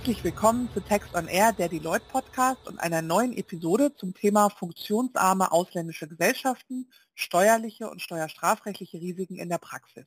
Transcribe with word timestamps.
Herzlich 0.00 0.24
willkommen 0.24 0.70
zu 0.72 0.80
Text 0.80 1.14
on 1.14 1.28
Air, 1.28 1.52
der 1.52 1.68
Deloitte 1.68 2.06
Podcast 2.08 2.66
und 2.66 2.78
einer 2.78 3.02
neuen 3.02 3.36
Episode 3.36 3.94
zum 3.94 4.14
Thema 4.14 4.48
funktionsarme 4.48 5.52
ausländische 5.52 6.08
Gesellschaften, 6.08 6.90
steuerliche 7.14 7.90
und 7.90 8.00
steuerstrafrechtliche 8.00 8.98
Risiken 8.98 9.36
in 9.36 9.50
der 9.50 9.58
Praxis. 9.58 10.06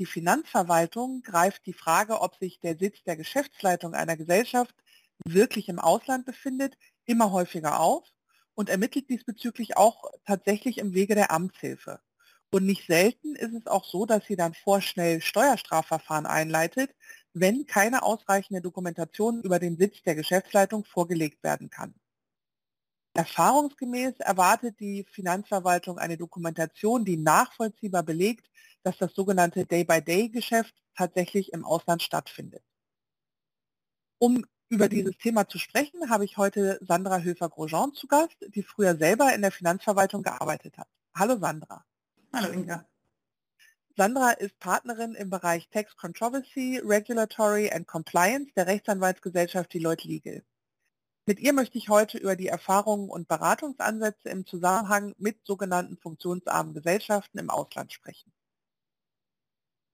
Die 0.00 0.04
Finanzverwaltung 0.04 1.22
greift 1.22 1.64
die 1.66 1.74
Frage, 1.74 2.20
ob 2.20 2.34
sich 2.38 2.58
der 2.58 2.76
Sitz 2.76 3.04
der 3.04 3.16
Geschäftsleitung 3.16 3.94
einer 3.94 4.16
Gesellschaft 4.16 4.74
wirklich 5.24 5.68
im 5.68 5.78
Ausland 5.78 6.26
befindet, 6.26 6.76
immer 7.04 7.30
häufiger 7.30 7.78
auf 7.78 8.02
und 8.56 8.68
ermittelt 8.68 9.08
diesbezüglich 9.08 9.76
auch 9.76 10.10
tatsächlich 10.24 10.78
im 10.78 10.92
Wege 10.92 11.14
der 11.14 11.30
Amtshilfe. 11.30 12.00
Und 12.50 12.64
nicht 12.64 12.86
selten 12.86 13.36
ist 13.36 13.54
es 13.54 13.66
auch 13.66 13.84
so, 13.84 14.06
dass 14.06 14.24
sie 14.26 14.36
dann 14.36 14.54
vorschnell 14.54 15.20
Steuerstrafverfahren 15.20 16.26
einleitet, 16.26 16.94
wenn 17.38 17.66
keine 17.66 18.02
ausreichende 18.02 18.62
Dokumentation 18.62 19.42
über 19.42 19.58
den 19.58 19.76
Sitz 19.76 20.02
der 20.02 20.14
Geschäftsleitung 20.14 20.86
vorgelegt 20.86 21.44
werden 21.44 21.68
kann. 21.68 21.94
Erfahrungsgemäß 23.12 24.20
erwartet 24.20 24.80
die 24.80 25.04
Finanzverwaltung 25.10 25.98
eine 25.98 26.16
Dokumentation, 26.16 27.04
die 27.04 27.18
nachvollziehbar 27.18 28.02
belegt, 28.04 28.48
dass 28.84 28.96
das 28.96 29.14
sogenannte 29.14 29.66
Day-by-Day-Geschäft 29.66 30.74
tatsächlich 30.96 31.52
im 31.52 31.66
Ausland 31.66 32.02
stattfindet. 32.02 32.62
Um 34.18 34.46
über 34.70 34.88
dieses 34.88 35.18
Thema 35.18 35.46
zu 35.46 35.58
sprechen, 35.58 36.08
habe 36.08 36.24
ich 36.24 36.38
heute 36.38 36.78
Sandra 36.80 37.20
Höfer-Grosjean 37.20 37.92
zu 37.92 38.06
Gast, 38.06 38.36
die 38.48 38.62
früher 38.62 38.96
selber 38.96 39.34
in 39.34 39.42
der 39.42 39.52
Finanzverwaltung 39.52 40.22
gearbeitet 40.22 40.78
hat. 40.78 40.88
Hallo 41.14 41.36
Sandra. 41.38 41.84
Hallo 42.32 42.50
Inga. 42.50 42.86
Sandra 43.98 44.32
ist 44.32 44.58
Partnerin 44.58 45.14
im 45.14 45.30
Bereich 45.30 45.70
Tax 45.70 45.96
Controversy, 45.96 46.82
Regulatory 46.84 47.70
and 47.70 47.86
Compliance 47.86 48.52
der 48.54 48.66
Rechtsanwaltsgesellschaft 48.66 49.72
Deloitte 49.72 50.06
Legal. 50.06 50.44
Mit 51.24 51.40
ihr 51.40 51.54
möchte 51.54 51.78
ich 51.78 51.88
heute 51.88 52.18
über 52.18 52.36
die 52.36 52.48
Erfahrungen 52.48 53.08
und 53.08 53.26
Beratungsansätze 53.26 54.28
im 54.28 54.44
Zusammenhang 54.44 55.14
mit 55.16 55.38
sogenannten 55.46 55.96
funktionsarmen 55.96 56.74
Gesellschaften 56.74 57.38
im 57.38 57.48
Ausland 57.48 57.90
sprechen. 57.90 58.34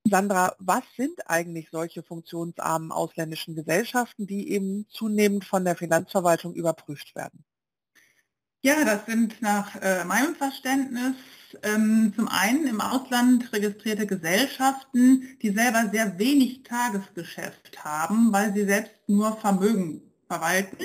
Sandra, 0.03 0.57
was 0.59 0.83
sind 0.97 1.31
eigentlich 1.31 1.71
solche 1.71 2.03
funktionsarmen 2.03 2.91
ausländischen 2.91 3.55
Gesellschaften, 3.55 4.27
die 4.27 4.51
eben 4.51 4.89
zunehmend 4.89 5.45
von 5.45 5.65
der 5.65 5.77
Finanzverwaltung 5.77 6.55
überprüft 6.55 7.15
werden? 7.15 7.45
Ja, 8.65 8.85
das 8.85 9.07
sind 9.07 9.43
nach 9.43 9.75
äh, 9.83 10.05
meinem 10.05 10.37
Verständnis 10.37 11.17
ähm, 11.65 12.13
zum 12.15 12.29
einen 12.29 12.69
im 12.69 12.81
Ausland 12.81 13.53
registrierte 13.53 14.07
Gesellschaften, 14.07 15.37
die 15.43 15.51
selber 15.51 15.91
sehr 15.91 16.17
wenig 16.17 16.63
Tagesgeschäft 16.63 17.83
haben, 17.85 18.33
weil 18.33 18.55
sie 18.55 18.65
selbst 18.65 18.95
nur 19.09 19.37
Vermögen 19.37 20.03
verwalten. 20.29 20.85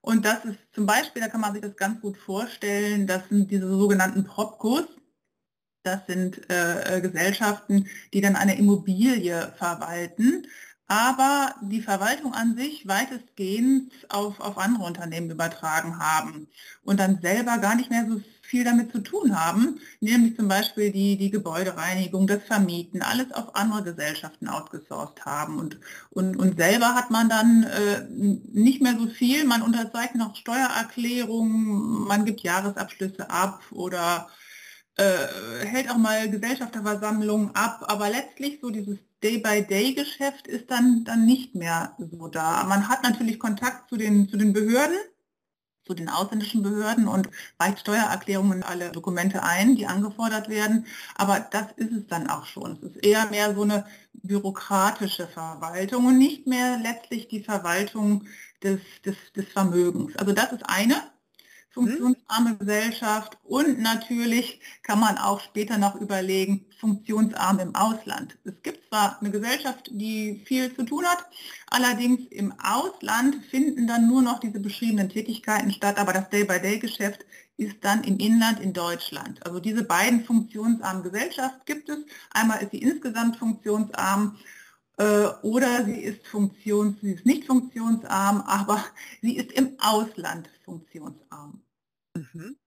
Und 0.00 0.24
das 0.24 0.46
ist 0.46 0.58
zum 0.72 0.86
Beispiel, 0.86 1.20
da 1.20 1.28
kann 1.28 1.42
man 1.42 1.52
sich 1.52 1.60
das 1.60 1.76
ganz 1.76 2.00
gut 2.00 2.16
vorstellen, 2.16 3.06
das 3.06 3.28
sind 3.28 3.50
diese 3.50 3.68
sogenannten 3.68 4.24
Propcos. 4.24 4.86
Das 5.82 6.06
sind 6.06 6.50
äh, 6.50 6.96
äh 6.96 7.00
Gesellschaften, 7.02 7.86
die 8.14 8.22
dann 8.22 8.36
eine 8.36 8.56
Immobilie 8.56 9.52
verwalten 9.58 10.46
aber 10.86 11.54
die 11.62 11.80
Verwaltung 11.80 12.34
an 12.34 12.56
sich 12.56 12.86
weitestgehend 12.86 13.92
auf, 14.10 14.40
auf 14.40 14.58
andere 14.58 14.84
Unternehmen 14.84 15.30
übertragen 15.30 15.98
haben 15.98 16.48
und 16.82 17.00
dann 17.00 17.20
selber 17.22 17.58
gar 17.58 17.74
nicht 17.74 17.90
mehr 17.90 18.06
so 18.08 18.20
viel 18.42 18.64
damit 18.64 18.92
zu 18.92 19.00
tun 19.00 19.38
haben, 19.38 19.80
nämlich 20.00 20.36
zum 20.36 20.48
Beispiel 20.48 20.92
die, 20.92 21.16
die 21.16 21.30
Gebäudereinigung, 21.30 22.26
das 22.26 22.42
Vermieten, 22.44 23.02
alles 23.02 23.32
auf 23.32 23.56
andere 23.56 23.82
Gesellschaften 23.82 24.48
outgesourced 24.48 25.24
haben. 25.24 25.58
Und, 25.58 25.78
und, 26.10 26.36
und 26.36 26.58
selber 26.58 26.94
hat 26.94 27.10
man 27.10 27.28
dann 27.30 27.64
äh, 27.64 28.02
nicht 28.10 28.82
mehr 28.82 28.96
so 28.98 29.06
viel, 29.06 29.44
man 29.44 29.62
unterzeichnet 29.62 30.16
noch 30.16 30.36
Steuererklärungen, 30.36 32.04
man 32.06 32.26
gibt 32.26 32.42
Jahresabschlüsse 32.42 33.30
ab 33.30 33.62
oder 33.70 34.28
äh, 34.96 35.64
hält 35.66 35.90
auch 35.90 35.96
mal 35.96 36.30
Gesellschafterversammlungen 36.30 37.54
ab, 37.54 37.84
aber 37.88 38.10
letztlich 38.10 38.60
so 38.60 38.70
dieses 38.70 38.98
Day-by-Day-Geschäft 39.24 40.46
ist 40.46 40.70
dann, 40.70 41.04
dann 41.04 41.24
nicht 41.24 41.54
mehr 41.54 41.96
so 41.98 42.28
da. 42.28 42.62
Man 42.64 42.88
hat 42.88 43.02
natürlich 43.02 43.38
Kontakt 43.38 43.88
zu 43.88 43.96
den, 43.96 44.28
zu 44.28 44.36
den 44.36 44.52
Behörden, 44.52 44.96
zu 45.86 45.94
den 45.94 46.10
ausländischen 46.10 46.62
Behörden 46.62 47.08
und 47.08 47.28
reicht 47.58 47.80
Steuererklärungen 47.80 48.58
und 48.58 48.62
alle 48.62 48.92
Dokumente 48.92 49.42
ein, 49.42 49.76
die 49.76 49.86
angefordert 49.86 50.48
werden. 50.48 50.86
Aber 51.14 51.40
das 51.40 51.72
ist 51.76 51.92
es 51.92 52.06
dann 52.06 52.28
auch 52.28 52.44
schon. 52.44 52.78
Es 52.82 52.96
ist 52.96 53.04
eher 53.04 53.26
mehr 53.30 53.54
so 53.54 53.62
eine 53.62 53.86
bürokratische 54.12 55.26
Verwaltung 55.26 56.06
und 56.06 56.18
nicht 56.18 56.46
mehr 56.46 56.78
letztlich 56.78 57.28
die 57.28 57.42
Verwaltung 57.42 58.26
des, 58.62 58.80
des, 59.04 59.16
des 59.34 59.46
Vermögens. 59.48 60.16
Also 60.16 60.32
das 60.32 60.52
ist 60.52 60.68
eine 60.68 60.96
funktionsarme 61.74 62.56
Gesellschaft 62.56 63.36
und 63.42 63.80
natürlich 63.80 64.60
kann 64.82 65.00
man 65.00 65.18
auch 65.18 65.40
später 65.40 65.76
noch 65.76 65.96
überlegen, 66.00 66.64
funktionsarm 66.78 67.58
im 67.58 67.74
Ausland. 67.74 68.38
Es 68.44 68.54
gibt 68.62 68.88
zwar 68.88 69.20
eine 69.20 69.30
Gesellschaft, 69.30 69.90
die 69.92 70.42
viel 70.46 70.74
zu 70.74 70.84
tun 70.84 71.04
hat, 71.04 71.26
allerdings 71.70 72.20
im 72.30 72.54
Ausland 72.62 73.44
finden 73.50 73.86
dann 73.86 74.06
nur 74.06 74.22
noch 74.22 74.38
diese 74.38 74.60
beschriebenen 74.60 75.08
Tätigkeiten 75.08 75.72
statt, 75.72 75.98
aber 75.98 76.12
das 76.12 76.30
Day-by-Day-Geschäft 76.30 77.26
ist 77.56 77.76
dann 77.82 78.02
im 78.04 78.18
Inland 78.18 78.60
in 78.60 78.72
Deutschland. 78.72 79.44
Also 79.46 79.60
diese 79.60 79.84
beiden 79.84 80.24
funktionsarmen 80.24 81.02
Gesellschaften 81.02 81.60
gibt 81.66 81.88
es. 81.88 81.98
Einmal 82.30 82.62
ist 82.62 82.70
sie 82.72 82.78
insgesamt 82.78 83.36
funktionsarm 83.36 84.36
äh, 84.98 85.26
oder 85.42 85.84
sie 85.84 86.00
ist, 86.00 86.26
funktions, 86.26 87.00
sie 87.00 87.12
ist 87.12 87.26
nicht 87.26 87.46
funktionsarm, 87.46 88.40
aber 88.42 88.84
sie 89.22 89.36
ist 89.36 89.52
im 89.52 89.76
Ausland 89.78 90.48
funktionsarm. 90.64 91.63
Mhm. 92.16 92.58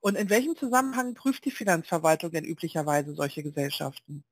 Und 0.00 0.16
in 0.16 0.30
welchem 0.30 0.56
Zusammenhang 0.56 1.14
prüft 1.14 1.44
die 1.44 1.50
Finanzverwaltung 1.52 2.30
denn 2.32 2.44
üblicherweise 2.44 3.14
solche 3.14 3.42
Gesellschaften? 3.42 4.24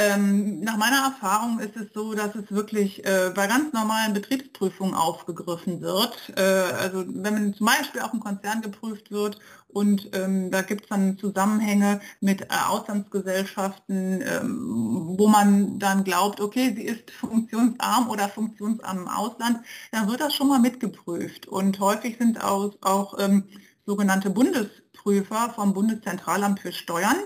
Ähm, 0.00 0.60
nach 0.60 0.78
meiner 0.78 1.12
Erfahrung 1.12 1.58
ist 1.58 1.76
es 1.76 1.92
so, 1.92 2.14
dass 2.14 2.34
es 2.34 2.50
wirklich 2.50 3.04
äh, 3.04 3.30
bei 3.34 3.46
ganz 3.46 3.74
normalen 3.74 4.14
Betriebsprüfungen 4.14 4.94
aufgegriffen 4.94 5.82
wird. 5.82 6.32
Äh, 6.36 6.40
also 6.40 7.04
wenn 7.06 7.34
man 7.34 7.54
zum 7.54 7.66
Beispiel 7.66 8.00
auch 8.00 8.14
ein 8.14 8.20
Konzern 8.20 8.62
geprüft 8.62 9.10
wird 9.10 9.38
und 9.68 10.08
ähm, 10.14 10.50
da 10.50 10.62
gibt 10.62 10.84
es 10.84 10.88
dann 10.88 11.18
Zusammenhänge 11.18 12.00
mit 12.22 12.40
äh, 12.40 12.46
Auslandsgesellschaften, 12.70 14.22
ähm, 14.22 15.16
wo 15.18 15.28
man 15.28 15.78
dann 15.78 16.02
glaubt, 16.02 16.40
okay, 16.40 16.72
sie 16.74 16.84
ist 16.84 17.10
funktionsarm 17.10 18.08
oder 18.08 18.30
funktionsarm 18.30 19.00
im 19.00 19.08
Ausland, 19.08 19.58
dann 19.92 20.08
wird 20.08 20.22
das 20.22 20.34
schon 20.34 20.48
mal 20.48 20.60
mitgeprüft. 20.60 21.46
Und 21.46 21.78
häufig 21.78 22.16
sind 22.16 22.42
auch, 22.42 22.72
auch 22.80 23.18
ähm, 23.18 23.44
sogenannte 23.84 24.30
Bundesprüfer 24.30 25.52
vom 25.54 25.74
Bundeszentralamt 25.74 26.60
für 26.60 26.72
Steuern 26.72 27.16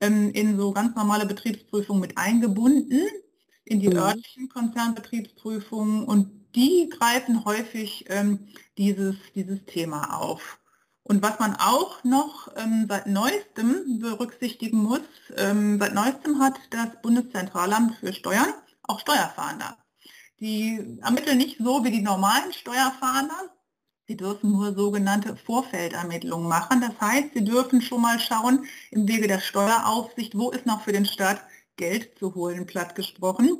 ähm, 0.00 0.30
in 0.32 0.56
so 0.58 0.72
ganz 0.72 0.94
normale 0.96 1.26
Betriebsprüfungen 1.26 2.00
mit 2.00 2.18
eingebunden, 2.18 3.02
in 3.64 3.80
die 3.80 3.88
mhm. 3.88 3.96
örtlichen 3.96 4.48
Konzernbetriebsprüfungen 4.48 6.04
und 6.04 6.44
die 6.54 6.88
greifen 6.88 7.44
häufig 7.44 8.04
ähm, 8.08 8.48
dieses, 8.78 9.16
dieses 9.34 9.64
Thema 9.64 10.20
auf. 10.20 10.60
Und 11.02 11.22
was 11.22 11.38
man 11.38 11.54
auch 11.56 12.02
noch 12.04 12.48
ähm, 12.56 12.86
seit 12.88 13.06
neuestem 13.06 13.98
berücksichtigen 13.98 14.78
muss, 14.78 15.00
ähm, 15.36 15.78
seit 15.78 15.94
neuestem 15.94 16.38
hat 16.38 16.54
das 16.70 17.00
Bundeszentralamt 17.02 17.96
für 17.96 18.12
Steuern 18.12 18.54
auch 18.82 19.00
Steuerfahnder. 19.00 19.76
Die 20.40 20.98
ermitteln 21.02 21.38
nicht 21.38 21.58
so 21.58 21.84
wie 21.84 21.90
die 21.90 22.02
normalen 22.02 22.52
Steuerfahnder, 22.52 23.53
Sie 24.06 24.16
dürfen 24.16 24.52
nur 24.52 24.74
sogenannte 24.74 25.34
Vorfeldermittlungen 25.36 26.46
machen. 26.46 26.82
Das 26.82 27.00
heißt, 27.00 27.28
Sie 27.34 27.44
dürfen 27.44 27.80
schon 27.80 28.02
mal 28.02 28.18
schauen 28.18 28.66
im 28.90 29.08
Wege 29.08 29.26
der 29.28 29.40
Steueraufsicht, 29.40 30.36
wo 30.36 30.50
ist 30.50 30.66
noch 30.66 30.82
für 30.82 30.92
den 30.92 31.06
Staat 31.06 31.40
Geld 31.76 32.18
zu 32.18 32.34
holen, 32.34 32.66
platt 32.66 32.94
gesprochen. 32.94 33.58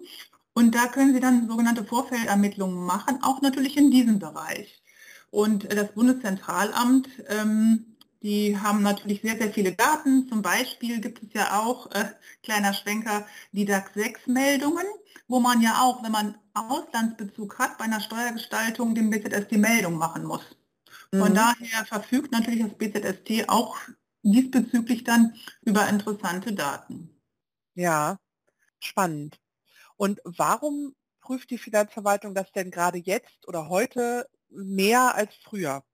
Und 0.52 0.74
da 0.74 0.86
können 0.86 1.14
Sie 1.14 1.20
dann 1.20 1.48
sogenannte 1.48 1.84
Vorfeldermittlungen 1.84 2.84
machen, 2.84 3.22
auch 3.22 3.40
natürlich 3.40 3.76
in 3.76 3.90
diesem 3.90 4.18
Bereich. 4.18 4.82
Und 5.30 5.72
das 5.72 5.92
Bundeszentralamt, 5.92 7.08
ähm, 7.28 7.96
die 8.22 8.58
haben 8.58 8.82
natürlich 8.82 9.22
sehr, 9.22 9.36
sehr 9.36 9.52
viele 9.52 9.72
Daten. 9.72 10.28
Zum 10.28 10.42
Beispiel 10.42 11.00
gibt 11.00 11.22
es 11.22 11.32
ja 11.32 11.58
auch, 11.60 11.90
äh, 11.92 12.04
kleiner 12.42 12.72
Schwenker, 12.72 13.26
die 13.52 13.64
DAX 13.64 13.94
6 13.94 14.26
Meldungen 14.26 14.86
wo 15.28 15.40
man 15.40 15.60
ja 15.60 15.82
auch, 15.82 16.02
wenn 16.02 16.12
man 16.12 16.38
Auslandsbezug 16.54 17.58
hat, 17.58 17.78
bei 17.78 17.84
einer 17.84 18.00
Steuergestaltung 18.00 18.94
dem 18.94 19.10
BZS 19.10 19.48
die 19.48 19.58
Meldung 19.58 19.94
machen 19.94 20.24
muss. 20.24 20.44
Von 21.10 21.30
mhm. 21.30 21.34
daher 21.34 21.84
verfügt 21.86 22.32
natürlich 22.32 22.62
das 22.62 22.78
BZST 22.78 23.48
auch 23.48 23.76
diesbezüglich 24.22 25.04
dann 25.04 25.34
über 25.62 25.88
interessante 25.88 26.52
Daten. 26.52 27.10
Ja, 27.74 28.18
spannend. 28.80 29.38
Und 29.96 30.20
warum 30.24 30.94
prüft 31.20 31.50
die 31.50 31.58
Finanzverwaltung 31.58 32.34
das 32.34 32.50
denn 32.52 32.70
gerade 32.70 32.98
jetzt 32.98 33.46
oder 33.46 33.68
heute 33.68 34.28
mehr 34.48 35.14
als 35.14 35.34
früher? 35.42 35.84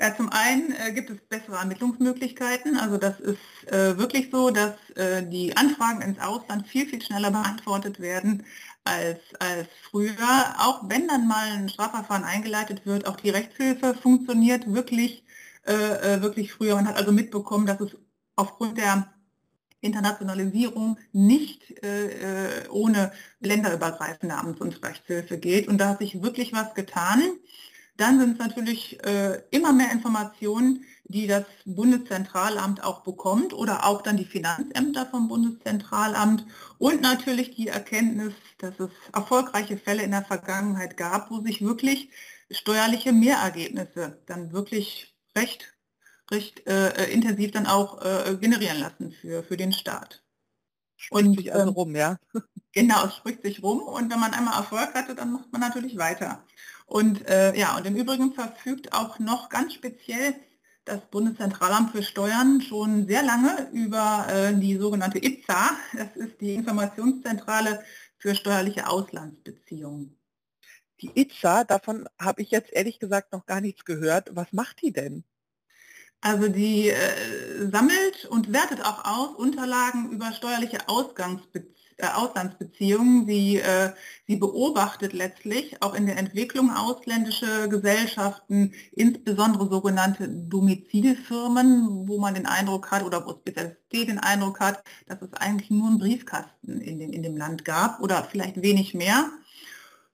Ja, 0.00 0.16
zum 0.16 0.30
einen 0.30 0.72
äh, 0.72 0.92
gibt 0.92 1.10
es 1.10 1.18
bessere 1.28 1.56
Ermittlungsmöglichkeiten. 1.56 2.78
Also 2.78 2.96
das 2.96 3.20
ist 3.20 3.38
äh, 3.70 3.98
wirklich 3.98 4.30
so, 4.32 4.48
dass 4.50 4.72
äh, 4.96 5.22
die 5.28 5.54
Anfragen 5.58 6.00
ins 6.00 6.18
Ausland 6.18 6.66
viel, 6.66 6.86
viel 6.86 7.02
schneller 7.02 7.30
beantwortet 7.30 8.00
werden 8.00 8.46
als, 8.84 9.20
als 9.38 9.68
früher. 9.90 10.54
Auch 10.58 10.88
wenn 10.88 11.06
dann 11.06 11.28
mal 11.28 11.50
ein 11.50 11.68
Strafverfahren 11.68 12.24
eingeleitet 12.24 12.86
wird, 12.86 13.06
auch 13.06 13.16
die 13.16 13.28
Rechtshilfe 13.28 13.92
funktioniert 13.94 14.72
wirklich, 14.72 15.22
äh, 15.66 15.74
äh, 15.74 16.22
wirklich 16.22 16.54
früher. 16.54 16.76
Man 16.76 16.88
hat 16.88 16.96
also 16.96 17.12
mitbekommen, 17.12 17.66
dass 17.66 17.80
es 17.80 17.94
aufgrund 18.36 18.78
der 18.78 19.12
Internationalisierung 19.82 20.98
nicht 21.12 21.72
äh, 21.82 22.66
ohne 22.70 23.12
länderübergreifende 23.40 24.34
Amts- 24.34 24.62
und 24.62 24.82
Rechtshilfe 24.82 25.36
geht. 25.36 25.68
Und 25.68 25.76
da 25.76 25.90
hat 25.90 25.98
sich 25.98 26.22
wirklich 26.22 26.54
was 26.54 26.72
getan. 26.72 27.22
Dann 28.00 28.18
sind 28.18 28.32
es 28.32 28.38
natürlich 28.38 29.04
äh, 29.04 29.42
immer 29.50 29.74
mehr 29.74 29.92
Informationen, 29.92 30.86
die 31.04 31.26
das 31.26 31.44
Bundeszentralamt 31.66 32.82
auch 32.82 33.02
bekommt 33.02 33.52
oder 33.52 33.84
auch 33.84 34.00
dann 34.00 34.16
die 34.16 34.24
Finanzämter 34.24 35.04
vom 35.04 35.28
Bundeszentralamt 35.28 36.46
und 36.78 37.02
natürlich 37.02 37.54
die 37.56 37.68
Erkenntnis, 37.68 38.32
dass 38.56 38.80
es 38.80 38.88
erfolgreiche 39.12 39.76
Fälle 39.76 40.02
in 40.02 40.12
der 40.12 40.24
Vergangenheit 40.24 40.96
gab, 40.96 41.30
wo 41.30 41.42
sich 41.42 41.60
wirklich 41.60 42.08
steuerliche 42.50 43.12
Mehrergebnisse 43.12 44.22
dann 44.24 44.50
wirklich 44.54 45.14
recht, 45.36 45.74
recht 46.30 46.66
äh, 46.66 47.12
intensiv 47.12 47.50
dann 47.50 47.66
auch 47.66 48.00
äh, 48.00 48.34
generieren 48.40 48.80
lassen 48.80 49.12
für, 49.12 49.42
für 49.42 49.58
den 49.58 49.74
Staat. 49.74 50.22
Spricht 50.96 51.26
und, 51.26 51.36
sich 51.36 51.52
also 51.52 51.68
ähm, 51.68 51.74
rum, 51.74 51.94
ja? 51.94 52.16
Genau, 52.72 53.06
es 53.06 53.16
spricht 53.16 53.42
sich 53.42 53.62
rum 53.62 53.80
und 53.82 54.10
wenn 54.12 54.20
man 54.20 54.32
einmal 54.32 54.54
Erfolg 54.54 54.94
hatte, 54.94 55.14
dann 55.14 55.32
macht 55.32 55.50
man 55.52 55.60
natürlich 55.60 55.96
weiter. 55.96 56.44
Und 56.86 57.28
äh, 57.28 57.54
ja, 57.56 57.76
und 57.76 57.86
im 57.86 57.96
Übrigen 57.96 58.32
verfügt 58.32 58.92
auch 58.92 59.18
noch 59.18 59.48
ganz 59.48 59.74
speziell 59.74 60.34
das 60.84 61.00
Bundeszentralamt 61.10 61.92
für 61.92 62.02
Steuern 62.02 62.60
schon 62.60 63.06
sehr 63.06 63.22
lange 63.22 63.68
über 63.72 64.26
äh, 64.28 64.54
die 64.54 64.76
sogenannte 64.76 65.18
ITSA. 65.18 65.70
Das 65.94 66.16
ist 66.16 66.40
die 66.40 66.54
Informationszentrale 66.54 67.82
für 68.18 68.34
steuerliche 68.34 68.88
Auslandsbeziehungen. 68.88 70.16
Die 71.00 71.10
ITSA, 71.14 71.64
davon 71.64 72.08
habe 72.20 72.42
ich 72.42 72.50
jetzt 72.50 72.72
ehrlich 72.72 72.98
gesagt 72.98 73.32
noch 73.32 73.46
gar 73.46 73.60
nichts 73.60 73.84
gehört. 73.84 74.34
Was 74.36 74.52
macht 74.52 74.82
die 74.82 74.92
denn? 74.92 75.24
Also 76.20 76.48
die 76.48 76.90
äh, 76.90 77.70
sammelt 77.72 78.26
und 78.28 78.52
wertet 78.52 78.84
auch 78.84 79.04
aus 79.04 79.36
Unterlagen 79.36 80.10
über 80.10 80.32
steuerliche 80.32 80.88
Ausgangsbeziehungen 80.88 81.74
äh, 82.00 82.06
Auslandsbeziehungen. 82.14 83.26
Sie, 83.26 83.58
äh, 83.58 83.92
sie 84.26 84.36
beobachtet 84.36 85.12
letztlich 85.12 85.82
auch 85.82 85.94
in 85.94 86.06
der 86.06 86.16
Entwicklung 86.16 86.70
ausländische 86.70 87.68
Gesellschaften, 87.68 88.72
insbesondere 88.92 89.68
sogenannte 89.68 90.28
Domizilfirmen, 90.28 92.08
wo 92.08 92.18
man 92.18 92.34
den 92.34 92.46
Eindruck 92.46 92.90
hat 92.90 93.04
oder 93.04 93.26
wo 93.26 93.32
Spezialität 93.32 94.08
den 94.08 94.18
Eindruck 94.18 94.60
hat, 94.60 94.82
dass 95.08 95.20
es 95.20 95.32
eigentlich 95.34 95.70
nur 95.70 95.88
einen 95.88 95.98
Briefkasten 95.98 96.80
in, 96.80 96.98
den, 96.98 97.12
in 97.12 97.22
dem 97.22 97.36
Land 97.36 97.64
gab 97.64 98.00
oder 98.00 98.24
vielleicht 98.24 98.62
wenig 98.62 98.94
mehr. 98.94 99.30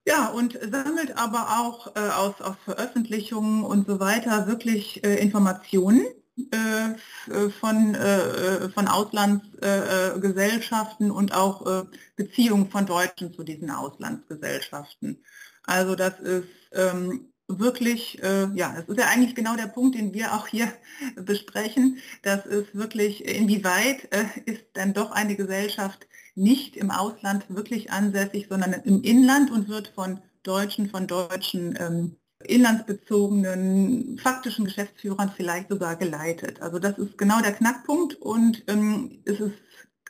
Ja, 0.06 0.28
und 0.28 0.56
sammelt 0.70 1.16
aber 1.16 1.60
auch 1.60 1.96
äh, 1.96 2.00
aus, 2.10 2.40
aus 2.40 2.54
Veröffentlichungen 2.64 3.64
und 3.64 3.86
so 3.88 3.98
weiter 3.98 4.46
wirklich 4.46 5.02
äh, 5.04 5.16
Informationen 5.16 6.06
äh, 6.52 6.90
äh, 7.32 7.50
von, 7.50 7.94
äh, 7.96 8.68
von 8.68 8.86
Auslandsgesellschaften 8.86 11.10
und 11.10 11.34
auch 11.34 11.86
Beziehungen 12.14 12.70
von 12.70 12.86
Deutschen 12.86 13.34
zu 13.34 13.42
diesen 13.42 13.70
Auslandsgesellschaften. 13.70 15.24
Also 15.64 15.96
das 15.96 16.20
ist 16.20 16.46
ähm, 16.72 17.32
wirklich, 17.48 18.20
ja, 18.22 18.74
das 18.76 18.88
ist 18.88 18.98
ja 18.98 19.06
eigentlich 19.06 19.34
genau 19.34 19.56
der 19.56 19.68
Punkt, 19.68 19.96
den 19.96 20.12
wir 20.12 20.34
auch 20.34 20.46
hier 20.46 20.70
besprechen. 21.16 21.98
Das 22.22 22.44
ist 22.46 22.74
wirklich, 22.74 23.24
inwieweit 23.24 24.04
ist 24.44 24.64
denn 24.76 24.92
doch 24.94 25.10
eine 25.12 25.36
Gesellschaft 25.36 26.06
nicht 26.36 26.76
im 26.76 26.90
Ausland 26.90 27.46
wirklich 27.48 27.90
ansässig, 27.90 28.46
sondern 28.48 28.72
im 28.72 29.02
Inland 29.02 29.50
und 29.50 29.68
wird 29.68 29.88
von 29.88 30.20
Deutschen, 30.42 30.88
von 30.88 31.06
Deutschen 31.06 31.76
ähm, 31.80 32.16
inlandsbezogenen 32.44 34.18
faktischen 34.18 34.66
Geschäftsführern 34.66 35.32
vielleicht 35.34 35.70
sogar 35.70 35.96
geleitet. 35.96 36.62
Also 36.62 36.78
das 36.78 36.98
ist 36.98 37.18
genau 37.18 37.40
der 37.40 37.54
Knackpunkt 37.54 38.14
und 38.16 38.62
ähm, 38.68 39.22
es 39.24 39.40
ist 39.40 39.54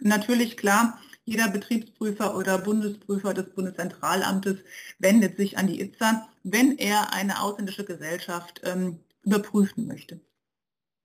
natürlich 0.00 0.56
klar, 0.56 1.00
jeder 1.25 1.49
Betriebsprüfer 1.49 2.37
oder 2.37 2.58
Bundesprüfer 2.58 3.34
des 3.34 3.50
Bundeszentralamtes 3.50 4.58
wendet 4.99 5.37
sich 5.37 5.58
an 5.58 5.67
die 5.67 5.81
ITSA, 5.81 6.28
wenn 6.43 6.78
er 6.78 7.12
eine 7.12 7.40
ausländische 7.40 7.84
Gesellschaft 7.84 8.61
ähm, 8.64 9.00
überprüfen 9.23 9.87
möchte. 9.87 10.20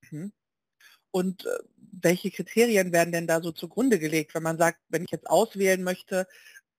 Mhm. 0.10 0.32
Und 1.12 1.46
äh, 1.46 1.50
welche 1.92 2.32
Kriterien 2.32 2.92
werden 2.92 3.12
denn 3.12 3.28
da 3.28 3.42
so 3.42 3.52
zugrunde 3.52 4.00
gelegt, 4.00 4.34
wenn 4.36 4.44
man 4.44 4.58
sagt, 4.58 4.80
wenn 4.90 5.04
ich 5.04 5.12
jetzt 5.12 5.30
auswählen 5.30 5.84
möchte, 5.84 6.28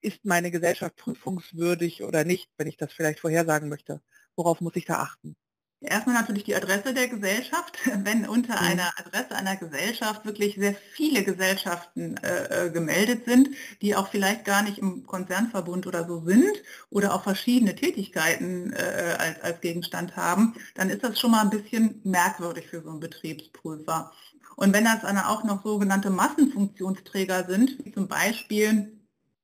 ist 0.01 0.25
meine 0.25 0.51
Gesellschaft 0.51 0.97
prüfungswürdig 0.97 2.03
oder 2.03 2.25
nicht, 2.25 2.51
wenn 2.59 2.67
ich 2.67 2.77
das 2.77 2.93
vielleicht 2.93 3.21
vorhersagen 3.21 3.69
möchte? 3.69 4.03
Worauf 4.37 4.61
muss 4.61 4.77
ich 4.77 4.85
da 4.85 4.97
achten? 5.01 5.37
Erstmal 5.83 6.15
natürlich 6.15 6.45
die 6.45 6.55
Adresse 6.55 6.95
der 6.95 7.09
Gesellschaft. 7.09 7.79
Wenn 8.05 8.29
unter 8.29 8.55
mhm. 8.55 8.67
einer 8.67 8.93
Adresse 8.99 9.35
einer 9.35 9.57
Gesellschaft 9.57 10.25
wirklich 10.25 10.55
sehr 10.57 10.75
viele 10.93 11.25
Gesellschaften 11.25 12.17
äh, 12.19 12.67
äh, 12.67 12.71
gemeldet 12.71 13.25
sind, 13.25 13.51
die 13.81 13.97
auch 13.97 14.09
vielleicht 14.09 14.45
gar 14.45 14.63
nicht 14.63 14.79
im 14.79 15.07
Konzernverbund 15.07 15.87
oder 15.87 16.07
so 16.07 16.25
sind 16.25 16.63
oder 16.91 17.15
auch 17.15 17.25
verschiedene 17.25 17.75
Tätigkeiten 17.75 18.73
äh, 18.73 19.17
als, 19.19 19.41
als 19.43 19.61
Gegenstand 19.61 20.17
haben, 20.17 20.55
dann 20.75 20.91
ist 20.91 21.03
das 21.03 21.19
schon 21.19 21.33
mal 21.33 21.43
ein 21.43 21.51
bisschen 21.51 22.01
merkwürdig 22.05 22.69
für 22.69 22.83
so 22.83 22.91
einen 22.91 23.01
Betriebsprüfer. 23.01 24.13
Und 24.57 24.73
wenn 24.73 24.85
das 24.85 25.01
dann 25.01 25.19
auch 25.19 25.45
noch 25.45 25.65
sogenannte 25.65 26.11
Massenfunktionsträger 26.11 27.47
sind, 27.47 27.85
wie 27.85 27.93
zum 27.93 28.07
Beispiel 28.07 28.93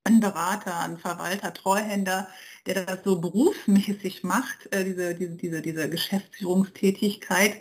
ein 0.05 0.21
Berater, 0.21 0.79
ein 0.81 0.99
Verwalter, 0.99 1.53
Treuhänder, 1.53 2.29
der 2.67 2.87
das 2.87 3.05
so 3.05 3.21
berufsmäßig 3.21 4.25
macht, 4.25 4.73
äh, 4.73 4.85
diese, 4.85 5.15
diese, 5.15 5.37
diese, 5.37 5.63
diese 5.63 5.91
Geschäftsführungstätigkeit, 5.91 7.61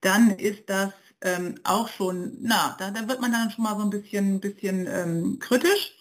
dann 0.00 0.30
ist 0.30 0.68
das 0.68 0.92
ähm, 1.22 1.56
auch 1.64 1.88
schon, 1.88 2.36
na, 2.40 2.76
da, 2.78 2.90
da, 2.90 3.08
wird 3.08 3.20
man 3.20 3.32
dann 3.32 3.50
schon 3.50 3.64
mal 3.64 3.76
so 3.76 3.82
ein 3.82 3.90
bisschen, 3.90 4.40
bisschen 4.40 4.86
ähm, 4.86 5.38
kritisch. 5.38 5.94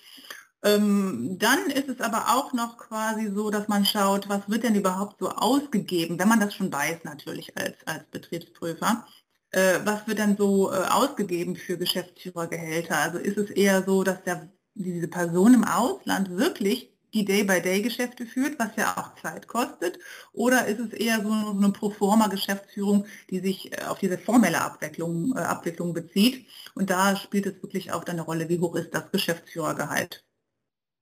Ähm, 0.64 1.38
dann 1.40 1.70
ist 1.72 1.90
es 1.90 2.02
aber 2.02 2.36
auch 2.36 2.54
noch 2.54 2.78
quasi 2.78 3.32
so, 3.34 3.50
dass 3.50 3.68
man 3.68 3.86
schaut, 3.86 4.30
was 4.30 4.48
wird 4.48 4.64
denn 4.64 4.76
überhaupt 4.76 5.18
so 5.20 5.30
ausgegeben, 5.30 6.20
wenn 6.20 6.28
man 6.28 6.40
das 6.40 6.54
schon 6.54 6.72
weiß 6.72 7.04
natürlich 7.04 7.58
als, 7.58 7.76
als 7.86 8.06
Betriebsprüfer. 8.12 9.08
Äh, 9.52 9.80
was 9.86 10.08
wird 10.08 10.20
dann 10.20 10.38
so 10.38 10.72
äh, 10.72 10.76
ausgegeben 10.90 11.56
für 11.56 11.78
Geschäftsführergehälter? 11.78 12.98
Also 12.98 13.18
ist 13.18 13.38
es 13.38 13.50
eher 13.50 13.84
so, 13.84 14.04
dass 14.04 14.24
der, 14.24 14.50
diese 14.76 15.08
Person 15.08 15.54
im 15.54 15.64
Ausland 15.64 16.30
wirklich 16.30 16.92
die 17.14 17.26
Day-by-Day-Geschäfte 17.26 18.26
führt, 18.26 18.58
was 18.58 18.76
ja 18.78 18.98
auch 18.98 19.16
Zeit 19.22 19.48
kostet, 19.48 20.00
oder 20.34 20.66
ist 20.68 20.80
es 20.80 20.94
eher 20.94 21.22
so 21.22 21.32
eine 21.32 21.72
Proforma-Geschäftsführung, 21.72 23.06
die 23.30 23.40
sich 23.40 23.74
äh, 23.74 23.84
auf 23.86 24.00
diese 24.00 24.18
formelle 24.18 24.62
Abwicklung, 24.62 25.36
äh, 25.36 25.42
Abwicklung 25.42 25.94
bezieht? 25.94 26.48
Und 26.74 26.90
da 26.90 27.16
spielt 27.18 27.46
es 27.48 27.62
wirklich 27.62 27.92
auch 27.92 28.06
eine 28.06 28.22
Rolle, 28.22 28.48
wie 28.50 28.60
hoch 28.60 28.76
ist 28.76 28.94
das 28.94 29.12
Geschäftsführergehalt. 29.12 30.24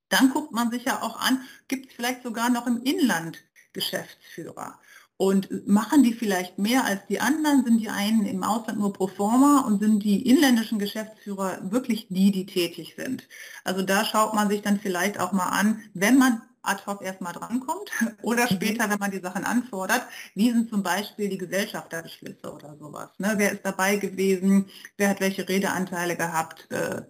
Dann 0.10 0.32
guckt 0.32 0.52
man 0.52 0.72
sich 0.72 0.86
ja 0.86 1.02
auch 1.04 1.20
an, 1.20 1.44
gibt 1.68 1.90
es 1.90 1.96
vielleicht 1.96 2.24
sogar 2.24 2.50
noch 2.50 2.66
im 2.68 2.82
Inland 2.84 3.40
Geschäftsführer? 3.74 4.80
Und 5.22 5.68
machen 5.68 6.02
die 6.02 6.14
vielleicht 6.14 6.60
mehr 6.60 6.86
als 6.86 7.06
die 7.08 7.20
anderen? 7.20 7.66
Sind 7.66 7.80
die 7.82 7.90
einen 7.90 8.26
im 8.26 8.42
Ausland 8.42 8.80
nur 8.80 8.94
pro 8.94 9.08
forma 9.08 9.66
und 9.68 9.82
sind 9.82 10.02
die 10.02 10.26
inländischen 10.26 10.80
Geschäftsführer 10.80 11.60
wirklich 11.72 12.08
die, 12.08 12.32
die 12.32 12.46
tätig 12.46 12.96
sind? 12.98 13.28
Also 13.66 13.82
da 13.82 14.06
schaut 14.06 14.34
man 14.34 14.48
sich 14.48 14.62
dann 14.62 14.80
vielleicht 14.80 15.20
auch 15.20 15.34
mal 15.34 15.50
an, 15.50 15.82
wenn 15.94 16.18
man 16.18 16.42
ad 16.62 16.84
hoc 16.86 17.02
erstmal 17.02 17.34
drankommt 17.34 17.92
oder 18.22 18.44
mhm. 18.44 18.56
später, 18.56 18.90
wenn 18.90 19.00
man 19.00 19.12
die 19.12 19.20
Sachen 19.20 19.44
anfordert, 19.44 20.04
wie 20.36 20.52
sind 20.52 20.70
zum 20.70 20.84
Beispiel 20.84 21.28
die 21.28 21.38
Gesellschafterbeschlüsse 21.38 22.54
oder 22.54 22.78
sowas. 22.78 23.10
Ne? 23.18 23.34
Wer 23.36 23.52
ist 23.52 23.66
dabei 23.66 23.98
gewesen? 23.98 24.68
Wer 24.96 25.10
hat 25.10 25.20
welche 25.20 25.50
Redeanteile 25.50 26.16
gehabt? 26.16 26.72
Äh, 26.72 27.02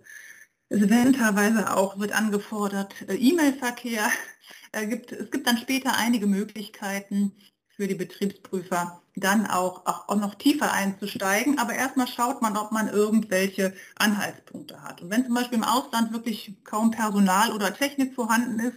es 0.70 0.90
werden 0.90 1.14
teilweise 1.14 1.78
auch, 1.78 2.00
wird 2.00 2.14
angefordert, 2.14 2.96
äh, 3.08 3.14
E-Mail-Verkehr. 3.14 4.10
Äh, 4.72 5.00
es 5.10 5.32
gibt 5.32 5.48
dann 5.48 5.58
später 5.58 5.98
einige 5.98 6.28
Möglichkeiten, 6.28 7.34
für 7.80 7.88
die 7.88 7.96
Betriebsprüfer 7.96 9.02
dann 9.16 9.48
auch, 9.48 9.86
auch, 9.86 10.14
noch 10.18 10.36
tiefer 10.36 10.74
einzusteigen. 10.74 11.60
Aber 11.60 11.74
erstmal 11.74 12.10
schaut 12.10 12.42
man, 12.42 12.58
ob 12.58 12.74
man 12.74 12.90
irgendwelche 12.90 13.74
Anhaltspunkte 13.96 14.84
hat. 14.84 15.02
Und 15.02 15.10
wenn 15.10 15.24
zum 15.24 15.34
Beispiel 15.34 15.60
im 15.60 15.64
Ausland 15.64 16.12
wirklich 16.12 16.56
kaum 16.66 16.92
Personal 16.92 17.54
oder 17.54 17.74
Technik 17.74 18.16
vorhanden 18.16 18.60
ist, 18.60 18.76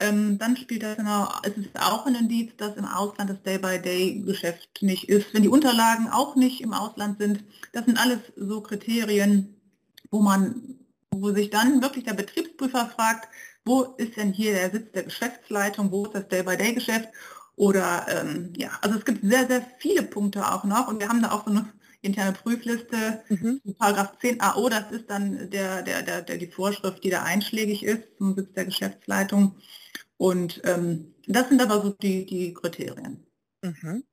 ähm, 0.00 0.36
dann 0.38 0.56
spielt 0.56 0.82
das 0.82 0.96
genau, 0.96 1.28
es 1.44 1.56
ist 1.56 1.80
auch 1.80 2.06
ein 2.06 2.16
Indiz, 2.16 2.56
dass 2.56 2.76
im 2.76 2.86
Ausland 2.86 3.30
das 3.30 3.42
Day-by-Day-Geschäft 3.44 4.82
nicht 4.82 5.08
ist. 5.08 5.32
Wenn 5.32 5.42
die 5.42 5.48
Unterlagen 5.48 6.08
auch 6.08 6.34
nicht 6.34 6.60
im 6.60 6.72
Ausland 6.72 7.20
sind, 7.20 7.44
das 7.72 7.84
sind 7.84 7.98
alles 7.98 8.18
so 8.34 8.60
Kriterien, 8.62 9.54
wo 10.10 10.20
man, 10.22 10.80
wo 11.12 11.32
sich 11.32 11.50
dann 11.50 11.82
wirklich 11.82 12.04
der 12.04 12.14
Betriebsprüfer 12.14 12.86
fragt, 12.86 13.28
wo 13.64 13.82
ist 13.96 14.16
denn 14.16 14.32
hier 14.32 14.54
der 14.54 14.70
Sitz 14.72 14.90
der 14.90 15.04
Geschäftsleitung, 15.04 15.92
wo 15.92 16.06
ist 16.06 16.14
das 16.14 16.26
Day-by-Day-Geschäft 16.26 17.10
Oder 17.58 18.06
ähm, 18.08 18.52
ja, 18.56 18.70
also 18.82 18.96
es 18.98 19.04
gibt 19.04 19.24
sehr, 19.24 19.48
sehr 19.48 19.66
viele 19.80 20.04
Punkte 20.04 20.46
auch 20.46 20.62
noch 20.62 20.86
und 20.86 21.00
wir 21.00 21.08
haben 21.08 21.20
da 21.20 21.32
auch 21.32 21.44
so 21.44 21.50
eine 21.50 21.72
interne 22.02 22.32
Prüfliste, 22.32 23.24
mhm. 23.28 23.60
Paragraph 23.76 24.16
10 24.20 24.40
AO, 24.40 24.68
das 24.68 24.92
ist 24.92 25.10
dann 25.10 25.50
der, 25.50 25.82
der, 25.82 26.02
der, 26.02 26.22
der, 26.22 26.38
die 26.38 26.46
Vorschrift, 26.46 27.02
die 27.02 27.10
da 27.10 27.24
einschlägig 27.24 27.82
ist 27.82 28.16
zum 28.16 28.36
Sitz 28.36 28.52
der 28.52 28.66
Geschäftsleitung. 28.66 29.56
Und 30.16 30.60
ähm, 30.66 31.16
das 31.26 31.48
sind 31.48 31.60
aber 31.60 31.82
so 31.82 31.90
die, 31.90 32.26
die 32.26 32.54
Kriterien. 32.54 33.26
Mhm. 33.62 34.04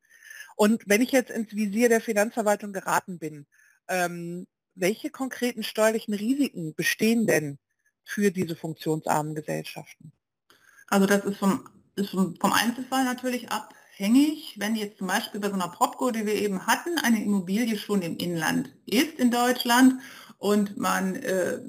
Und 0.56 0.82
wenn 0.88 1.04
ich 1.04 1.12
jetzt 1.12 1.30
ins 1.30 1.54
Visier 1.54 1.88
der 1.88 2.02
Finanzverwaltung 2.02 2.74
geraten 2.74 3.20
bin, 3.20 3.46
ähm, 3.88 4.48
welche 4.74 5.12
konkreten 5.12 5.62
steuerlichen 5.62 6.16
Risiken 6.16 6.74
bestehen 6.74 7.28
denn 7.28 7.60
für 8.04 8.32
diese 8.32 8.56
funktionsarmen 8.56 9.36
Gesellschaften? 9.36 10.14
Also 10.88 11.06
das 11.06 11.24
ist 11.26 11.38
vom, 11.38 11.70
ist 11.96 12.10
vom 12.10 12.36
Einzelfall 12.54 13.04
natürlich 13.06 13.50
abhängig. 13.52 14.56
Wenn 14.58 14.76
jetzt 14.76 14.98
zum 14.98 15.08
Beispiel 15.08 15.40
bei 15.40 15.48
so 15.50 15.54
einer 15.54 15.70
Propco, 15.70 16.12
die 16.12 16.26
wir 16.26 16.36
eben 16.36 16.68
hatten, 16.68 16.98
eine 17.00 17.24
Immobilie 17.24 17.78
schon 17.78 18.02
im 18.02 18.18
Inland 18.18 18.70
ist 18.86 19.20
in 19.20 19.32
Deutschland 19.32 20.02
und 20.38 20.78
man 20.78 21.16
äh, 21.16 21.60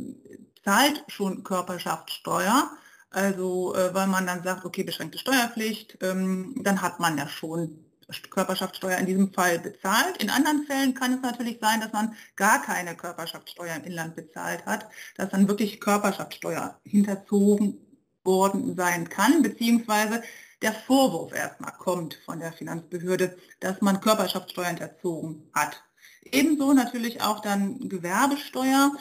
zahlt 0.65 1.05
schon 1.09 1.45
Körperschaftssteuer, 1.45 2.71
also 3.11 3.75
äh, 3.75 3.95
weil 3.95 4.09
man 4.09 4.27
dann 4.27 4.43
sagt, 4.43 4.65
okay, 4.65 4.83
beschränkte 4.83 5.19
Steuerpflicht, 5.19 5.99
ähm, 6.03 6.55
dann 6.63 6.83
hat 6.83 7.01
man 7.01 7.17
ja 7.17 7.29
schon 7.29 7.87
Körperschaftssteuer 8.31 8.99
in 8.99 9.07
diesem 9.07 9.33
Fall 9.33 9.59
bezahlt. 9.59 10.23
In 10.23 10.31
anderen 10.31 10.65
Fällen 10.65 10.95
kann 10.95 11.15
es 11.15 11.23
natürlich 11.23 11.59
sein, 11.61 11.81
dass 11.81 11.93
man 11.93 12.15
gar 12.37 12.63
keine 12.63 12.95
Körperschaftssteuer 12.97 13.75
im 13.77 13.85
Inland 13.85 14.15
bezahlt 14.15 14.65
hat, 14.67 14.87
dass 15.17 15.31
dann 15.31 15.49
wirklich 15.49 15.81
Körperschaftssteuer 15.81 16.79
hinterzogen 16.85 17.86
worden 18.27 18.77
sein 18.77 19.09
kann, 19.09 19.43
beziehungsweise 19.43 20.23
der 20.63 20.73
Vorwurf 20.73 21.33
erstmal 21.33 21.73
kommt 21.73 22.19
von 22.25 22.41
der 22.41 22.53
Finanzbehörde, 22.53 23.37
dass 23.61 23.81
man 23.81 24.01
Körperschaftssteuer 24.01 24.67
hinterzogen 24.67 25.51
hat. 25.55 25.83
Ebenso 26.23 26.73
natürlich 26.73 27.23
auch 27.23 27.41
dann 27.41 27.89
Gewerbesteuer, 27.89 28.93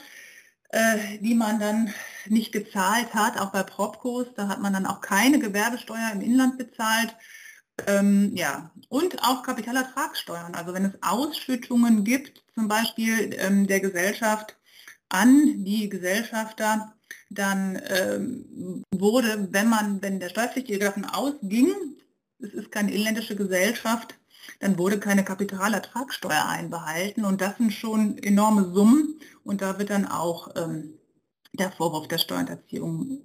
äh, 0.69 1.17
die 1.19 1.35
man 1.35 1.59
dann 1.59 1.93
nicht 2.27 2.51
gezahlt 2.51 3.13
hat, 3.13 3.39
auch 3.39 3.51
bei 3.51 3.63
Propcos, 3.63 4.27
da 4.35 4.47
hat 4.47 4.61
man 4.61 4.73
dann 4.73 4.85
auch 4.85 5.01
keine 5.01 5.39
Gewerbesteuer 5.39 6.11
im 6.13 6.21
Inland 6.21 6.57
bezahlt. 6.57 7.15
Ähm, 7.87 8.31
ja, 8.35 8.71
und 8.89 9.21
auch 9.23 9.43
Kapitalertragssteuern. 9.43 10.55
Also 10.55 10.73
wenn 10.73 10.85
es 10.85 11.01
Ausschüttungen 11.01 12.03
gibt, 12.03 12.43
zum 12.53 12.67
Beispiel 12.67 13.35
ähm, 13.37 13.67
der 13.67 13.79
Gesellschaft 13.81 14.55
an 15.09 15.63
die 15.63 15.89
Gesellschafter, 15.89 16.94
dann 17.29 17.81
ähm, 17.89 18.83
wurde, 18.93 19.47
wenn 19.51 19.69
man, 19.69 20.01
wenn 20.01 20.19
der 20.19 20.29
Steuerpflichtige 20.29 20.79
davon 20.79 21.05
ausging, 21.05 21.71
es 22.39 22.53
ist 22.53 22.71
keine 22.71 22.93
inländische 22.93 23.35
Gesellschaft, 23.35 24.15
dann 24.59 24.77
wurde 24.77 24.99
keine 24.99 25.23
Kapitalertragssteuer 25.23 26.45
einbehalten 26.45 27.25
und 27.25 27.41
das 27.41 27.57
sind 27.57 27.73
schon 27.73 28.17
enorme 28.19 28.73
Summen 28.73 29.19
und 29.43 29.61
da 29.61 29.79
wird 29.79 29.89
dann 29.89 30.05
auch 30.05 30.49
ähm, 30.55 30.99
der 31.53 31.71
Vorwurf 31.71 32.07
der 32.07 32.17
Steuerhinterziehung 32.17 33.21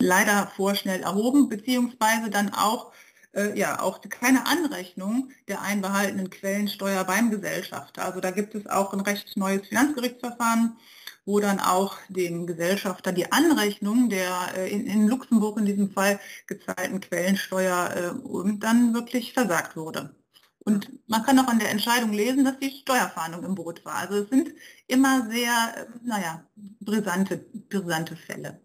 leider 0.00 0.50
vorschnell 0.56 1.02
erhoben, 1.02 1.48
beziehungsweise 1.48 2.30
dann 2.30 2.52
auch 2.52 2.92
äh, 3.32 3.58
ja 3.58 3.80
auch 3.80 4.00
keine 4.00 4.46
Anrechnung 4.46 5.30
der 5.48 5.62
einbehaltenen 5.62 6.30
Quellensteuer 6.30 7.04
beim 7.04 7.30
Gesellschafter. 7.30 8.04
Also 8.04 8.20
da 8.20 8.30
gibt 8.30 8.54
es 8.54 8.66
auch 8.66 8.92
ein 8.92 9.00
recht 9.00 9.36
neues 9.36 9.66
Finanzgerichtsverfahren, 9.68 10.76
wo 11.24 11.40
dann 11.40 11.60
auch 11.60 11.96
dem 12.08 12.46
Gesellschafter 12.46 13.12
die 13.12 13.32
Anrechnung 13.32 14.08
der 14.10 14.54
äh, 14.56 14.70
in, 14.70 14.86
in, 14.86 15.08
Luxemburg 15.08 15.58
in 15.58 15.66
diesem 15.66 15.90
Fall 15.90 16.20
gezahlten 16.46 17.00
Quellensteuer 17.00 18.14
äh, 18.14 18.58
dann 18.58 18.94
wirklich 18.94 19.32
versagt 19.32 19.76
wurde. 19.76 20.14
Und 20.58 20.90
man 21.08 21.22
kann 21.22 21.38
auch 21.38 21.48
an 21.48 21.58
der 21.58 21.70
Entscheidung 21.70 22.12
lesen, 22.12 22.44
dass 22.44 22.58
die 22.58 22.70
Steuerfahndung 22.70 23.44
im 23.44 23.54
Boot 23.54 23.84
war. 23.84 23.96
Also 23.96 24.22
es 24.22 24.30
sind 24.30 24.52
immer 24.86 25.28
sehr, 25.30 25.74
äh, 25.76 25.86
naja, 26.02 26.44
brisante, 26.80 27.38
brisante 27.68 28.16
Fälle. 28.16 28.60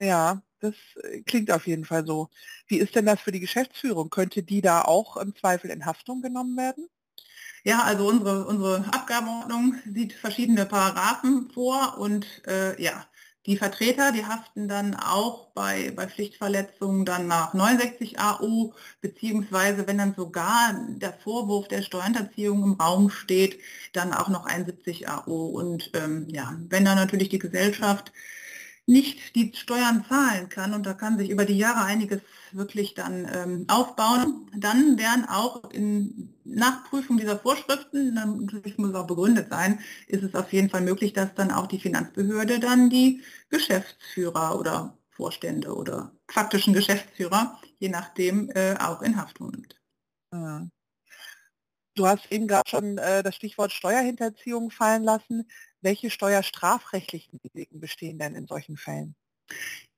Ja, 0.00 0.42
das 0.60 0.74
klingt 1.26 1.50
auf 1.50 1.66
jeden 1.66 1.84
Fall 1.84 2.06
so. 2.06 2.28
Wie 2.66 2.78
ist 2.78 2.94
denn 2.94 3.06
das 3.06 3.20
für 3.20 3.32
die 3.32 3.40
Geschäftsführung? 3.40 4.10
Könnte 4.10 4.42
die 4.42 4.60
da 4.60 4.82
auch 4.82 5.16
im 5.16 5.34
Zweifel 5.34 5.70
in 5.70 5.86
Haftung 5.86 6.22
genommen 6.22 6.56
werden? 6.56 6.88
Ja, 7.64 7.82
also 7.84 8.06
unsere, 8.08 8.46
unsere 8.46 8.84
Abgabenordnung 8.92 9.74
sieht 9.92 10.12
verschiedene 10.14 10.66
Paragraphen 10.66 11.50
vor 11.52 11.98
und 11.98 12.26
äh, 12.46 12.80
ja, 12.82 13.06
die 13.46 13.56
Vertreter, 13.56 14.12
die 14.12 14.26
haften 14.26 14.68
dann 14.68 14.94
auch 14.94 15.48
bei, 15.52 15.92
bei 15.96 16.06
Pflichtverletzungen 16.06 17.06
dann 17.06 17.26
nach 17.26 17.54
69 17.54 18.20
AU, 18.20 18.74
beziehungsweise 19.00 19.86
wenn 19.86 19.96
dann 19.98 20.14
sogar 20.14 20.74
der 20.88 21.14
Vorwurf 21.14 21.66
der 21.68 21.82
Steuerhinterziehung 21.82 22.62
im 22.62 22.72
Raum 22.74 23.08
steht, 23.10 23.58
dann 23.94 24.12
auch 24.12 24.28
noch 24.28 24.44
71 24.44 25.08
AU. 25.08 25.46
Und 25.46 25.90
ähm, 25.94 26.26
ja, 26.28 26.54
wenn 26.68 26.84
dann 26.84 26.96
natürlich 26.98 27.30
die 27.30 27.38
Gesellschaft 27.38 28.12
nicht 28.90 29.34
die 29.36 29.52
Steuern 29.54 30.04
zahlen 30.08 30.48
kann 30.48 30.74
und 30.74 30.84
da 30.84 30.94
kann 30.94 31.16
sich 31.16 31.30
über 31.30 31.44
die 31.44 31.56
Jahre 31.56 31.84
einiges 31.84 32.20
wirklich 32.52 32.94
dann 32.94 33.28
ähm, 33.32 33.64
aufbauen, 33.68 34.50
dann 34.56 34.98
werden 34.98 35.24
auch 35.26 35.70
in 35.70 36.34
Nachprüfung 36.44 37.16
dieser 37.16 37.38
Vorschriften, 37.38 38.14
natürlich 38.14 38.76
muss 38.76 38.94
auch 38.94 39.06
begründet 39.06 39.48
sein, 39.50 39.78
ist 40.08 40.24
es 40.24 40.34
auf 40.34 40.52
jeden 40.52 40.68
Fall 40.70 40.82
möglich, 40.82 41.12
dass 41.12 41.34
dann 41.34 41.52
auch 41.52 41.68
die 41.68 41.78
Finanzbehörde 41.78 42.58
dann 42.58 42.90
die 42.90 43.22
Geschäftsführer 43.48 44.58
oder 44.58 44.98
Vorstände 45.10 45.74
oder 45.74 46.12
faktischen 46.28 46.74
Geschäftsführer, 46.74 47.58
je 47.78 47.88
nachdem, 47.88 48.50
äh, 48.50 48.74
auch 48.78 49.02
in 49.02 49.16
Haftung 49.16 49.50
nimmt. 49.50 49.80
Du 51.96 52.06
hast 52.06 52.30
eben 52.32 52.46
gerade 52.46 52.68
schon 52.68 52.98
äh, 52.98 53.22
das 53.22 53.34
Stichwort 53.34 53.72
Steuerhinterziehung 53.72 54.70
fallen 54.70 55.02
lassen. 55.02 55.48
Welche 55.80 56.10
steuerstrafrechtlichen 56.10 57.40
Risiken 57.44 57.80
bestehen 57.80 58.18
denn 58.18 58.34
in 58.34 58.46
solchen 58.46 58.76
Fällen? 58.76 59.14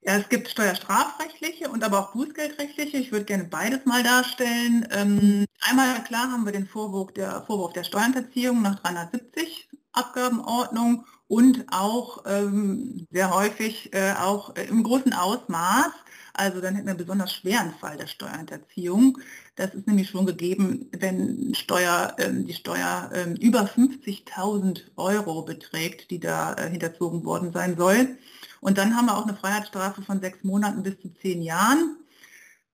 Ja, 0.04 0.16
es 0.16 0.28
gibt 0.28 0.48
steuerstrafrechtliche 0.48 1.70
und 1.70 1.84
aber 1.84 2.00
auch 2.00 2.12
bußgeldrechtliche. 2.12 2.96
Ich 2.96 3.12
würde 3.12 3.24
gerne 3.24 3.44
beides 3.44 3.84
mal 3.84 4.02
darstellen. 4.02 4.88
Ähm, 4.90 5.44
einmal 5.60 6.02
klar 6.04 6.32
haben 6.32 6.44
wir 6.44 6.52
den 6.52 6.66
Vorwurf 6.66 7.12
der, 7.12 7.42
Vorwurf 7.42 7.72
der 7.72 7.84
Steuerhinterziehung 7.84 8.62
nach 8.62 8.80
370 8.80 9.68
Abgabenordnung 9.92 11.06
und 11.32 11.64
auch 11.70 12.24
ähm, 12.26 13.06
sehr 13.10 13.34
häufig 13.34 13.90
äh, 13.94 14.12
auch 14.20 14.54
äh, 14.54 14.64
im 14.64 14.82
großen 14.82 15.14
Ausmaß. 15.14 15.90
Also 16.34 16.60
dann 16.60 16.74
hätten 16.74 16.86
wir 16.86 16.90
einen 16.90 16.98
besonders 16.98 17.32
schweren 17.32 17.72
Fall 17.80 17.96
der 17.96 18.06
Steuerhinterziehung. 18.06 19.16
Das 19.56 19.72
ist 19.72 19.86
nämlich 19.86 20.10
schon 20.10 20.26
gegeben, 20.26 20.90
wenn 20.92 21.54
Steuer, 21.54 22.14
ähm, 22.18 22.46
die 22.46 22.52
Steuer 22.52 23.10
ähm, 23.14 23.34
über 23.36 23.62
50.000 23.62 24.82
Euro 24.96 25.40
beträgt, 25.40 26.10
die 26.10 26.20
da 26.20 26.52
äh, 26.52 26.68
hinterzogen 26.68 27.24
worden 27.24 27.50
sein 27.54 27.78
soll. 27.78 28.18
Und 28.60 28.76
dann 28.76 28.94
haben 28.94 29.06
wir 29.06 29.16
auch 29.16 29.26
eine 29.26 29.36
Freiheitsstrafe 29.36 30.02
von 30.02 30.20
sechs 30.20 30.44
Monaten 30.44 30.82
bis 30.82 31.00
zu 31.00 31.14
zehn 31.14 31.40
Jahren. 31.40 31.96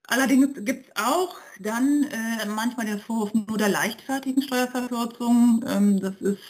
Allerdings 0.09 0.49
gibt 0.65 0.89
es 0.89 0.97
auch 0.97 1.37
dann 1.61 2.09
äh, 2.11 2.45
manchmal 2.47 2.87
den 2.87 2.99
Vorwurf 2.99 3.33
nur 3.35 3.57
der 3.57 3.69
leichtfertigen 3.69 4.43
Steuerverkürzung. 4.43 5.65
Ähm, 5.69 6.01
das 6.01 6.17
ist 6.21 6.43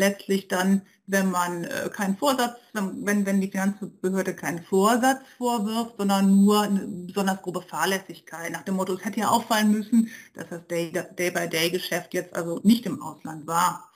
letztlich 0.00 0.48
dann, 0.48 0.82
wenn 1.06 1.30
man 1.30 1.64
äh, 1.64 1.90
keinen 1.92 2.16
Vorsatz, 2.16 2.56
wenn, 2.72 3.26
wenn 3.26 3.40
die 3.40 3.50
Finanzbehörde 3.50 4.34
keinen 4.34 4.62
Vorsatz 4.62 5.20
vorwirft, 5.38 5.96
sondern 5.98 6.44
nur 6.44 6.62
eine 6.62 6.80
besonders 6.80 7.42
grobe 7.42 7.62
Fahrlässigkeit. 7.62 8.50
Nach 8.50 8.62
dem 8.62 8.76
Motto, 8.76 8.94
es 8.94 9.04
hätte 9.04 9.20
ja 9.20 9.28
auffallen 9.28 9.70
müssen, 9.70 10.10
dass 10.34 10.48
das 10.48 10.66
Day-by-Day-Geschäft 10.68 12.14
jetzt 12.14 12.34
also 12.34 12.60
nicht 12.64 12.86
im 12.86 13.02
Ausland 13.02 13.46
war. 13.46 13.90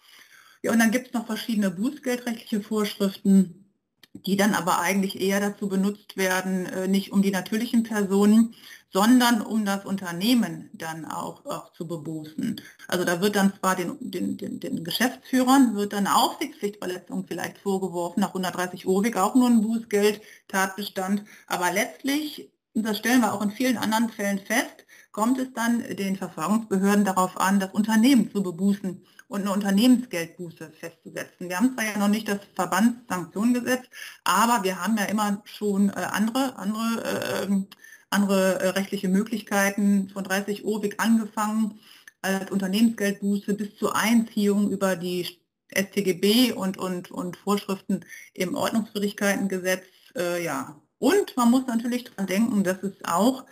Ja, 0.63 0.73
und 0.73 0.79
dann 0.79 0.91
gibt 0.91 1.09
es 1.09 1.13
noch 1.13 1.27
verschiedene 1.27 1.71
bußgeldrechtliche 1.71 2.63
Vorschriften, 2.63 3.64
die 4.15 4.37
dann 4.37 4.55
aber 4.55 4.81
eigentlich 4.81 5.21
eher 5.21 5.41
dazu 5.41 5.69
benutzt 5.69 6.17
werden, 6.17 6.67
äh, 6.67 6.89
nicht 6.89 7.13
um 7.13 7.21
die 7.21 7.31
natürlichen 7.31 7.83
Personen, 7.83 8.55
sondern 8.93 9.43
um 9.43 9.65
das 9.65 9.85
Unternehmen 9.85 10.71
dann 10.73 11.05
auch, 11.05 11.45
auch 11.47 11.73
zu 11.73 11.87
bebußen. 11.87 12.61
Also 12.87 13.05
da 13.05 13.21
wird 13.21 13.35
dann 13.35 13.53
zwar 13.59 13.75
den, 13.75 13.97
den, 13.99 14.37
den, 14.37 14.61
den 14.61 14.85
Geschäftsführern 14.85 15.75
wird 15.75 15.93
dann 15.93 16.07
Aufsichtspflichtverletzung 16.07 17.27
vielleicht 17.27 17.59
vorgeworfen, 17.59 18.21
nach 18.21 18.29
130 18.29 18.87
OWIG 18.87 19.17
auch 19.17 19.35
nur 19.35 19.49
ein 19.49 19.63
Bußgeld, 19.63 20.23
Tatbestand, 20.47 21.25
aber 21.49 21.73
letztlich, 21.73 22.53
das 22.73 22.99
stellen 22.99 23.21
wir 23.21 23.35
auch 23.35 23.43
in 23.43 23.51
vielen 23.51 23.79
anderen 23.79 24.11
Fällen 24.11 24.39
fest, 24.39 24.87
kommt 25.11 25.39
es 25.41 25.53
dann 25.53 25.83
den 25.97 26.15
Verfahrensbehörden 26.15 27.05
darauf 27.05 27.37
an, 27.37 27.59
das 27.59 27.73
Unternehmen 27.73 28.31
zu 28.31 28.45
bebußen 28.45 29.05
und 29.29 29.43
eine 29.43 29.53
Unternehmensgeldbuße 29.53 30.71
festzusetzen. 30.79 31.49
Wir 31.49 31.59
haben 31.59 31.75
zwar 31.75 31.85
ja 31.85 31.99
noch 31.99 32.09
nicht 32.09 32.29
das 32.29 32.41
Verbandssanktionengesetz, 32.55 33.85
aber 34.25 34.65
wir 34.65 34.83
haben 34.83 34.97
ja 34.97 35.05
immer 35.05 35.43
schon 35.45 35.91
äh, 35.91 35.93
andere, 35.93 36.57
andere, 36.57 37.49
äh, 37.49 37.65
andere 38.11 38.61
äh, 38.61 38.69
rechtliche 38.71 39.09
Möglichkeiten 39.09 40.11
von 40.11 40.25
30 40.25 40.65
OWIG 40.65 40.95
angefangen 40.99 41.81
als 42.23 42.51
Unternehmensgeldbuße 42.51 43.55
bis 43.55 43.77
zur 43.77 43.97
Einziehung 43.97 44.71
über 44.71 44.97
die 44.97 45.27
StGB 45.75 46.53
und, 46.53 46.77
und, 46.77 47.11
und 47.11 47.37
Vorschriften 47.37 48.05
im 48.33 48.55
Ordnungswidrigkeitengesetz. 48.55 49.85
Äh, 50.17 50.45
ja. 50.45 50.81
Und 50.99 51.37
man 51.37 51.51
muss 51.51 51.67
natürlich 51.67 52.05
daran 52.05 52.27
denken, 52.27 52.65
dass 52.65 52.83
es 52.83 52.95
auch 53.05 53.45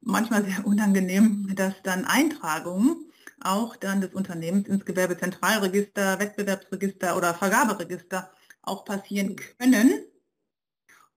manchmal 0.00 0.44
sehr 0.44 0.66
unangenehm, 0.66 1.52
dass 1.54 1.74
dann 1.82 2.04
Eintragungen 2.04 3.05
auch 3.40 3.76
dann 3.76 4.00
des 4.00 4.14
Unternehmens 4.14 4.68
ins 4.68 4.84
Gewerbezentralregister, 4.84 6.18
Wettbewerbsregister 6.18 7.16
oder 7.16 7.34
Vergaberegister 7.34 8.30
auch 8.62 8.84
passieren 8.84 9.36
können. 9.36 10.04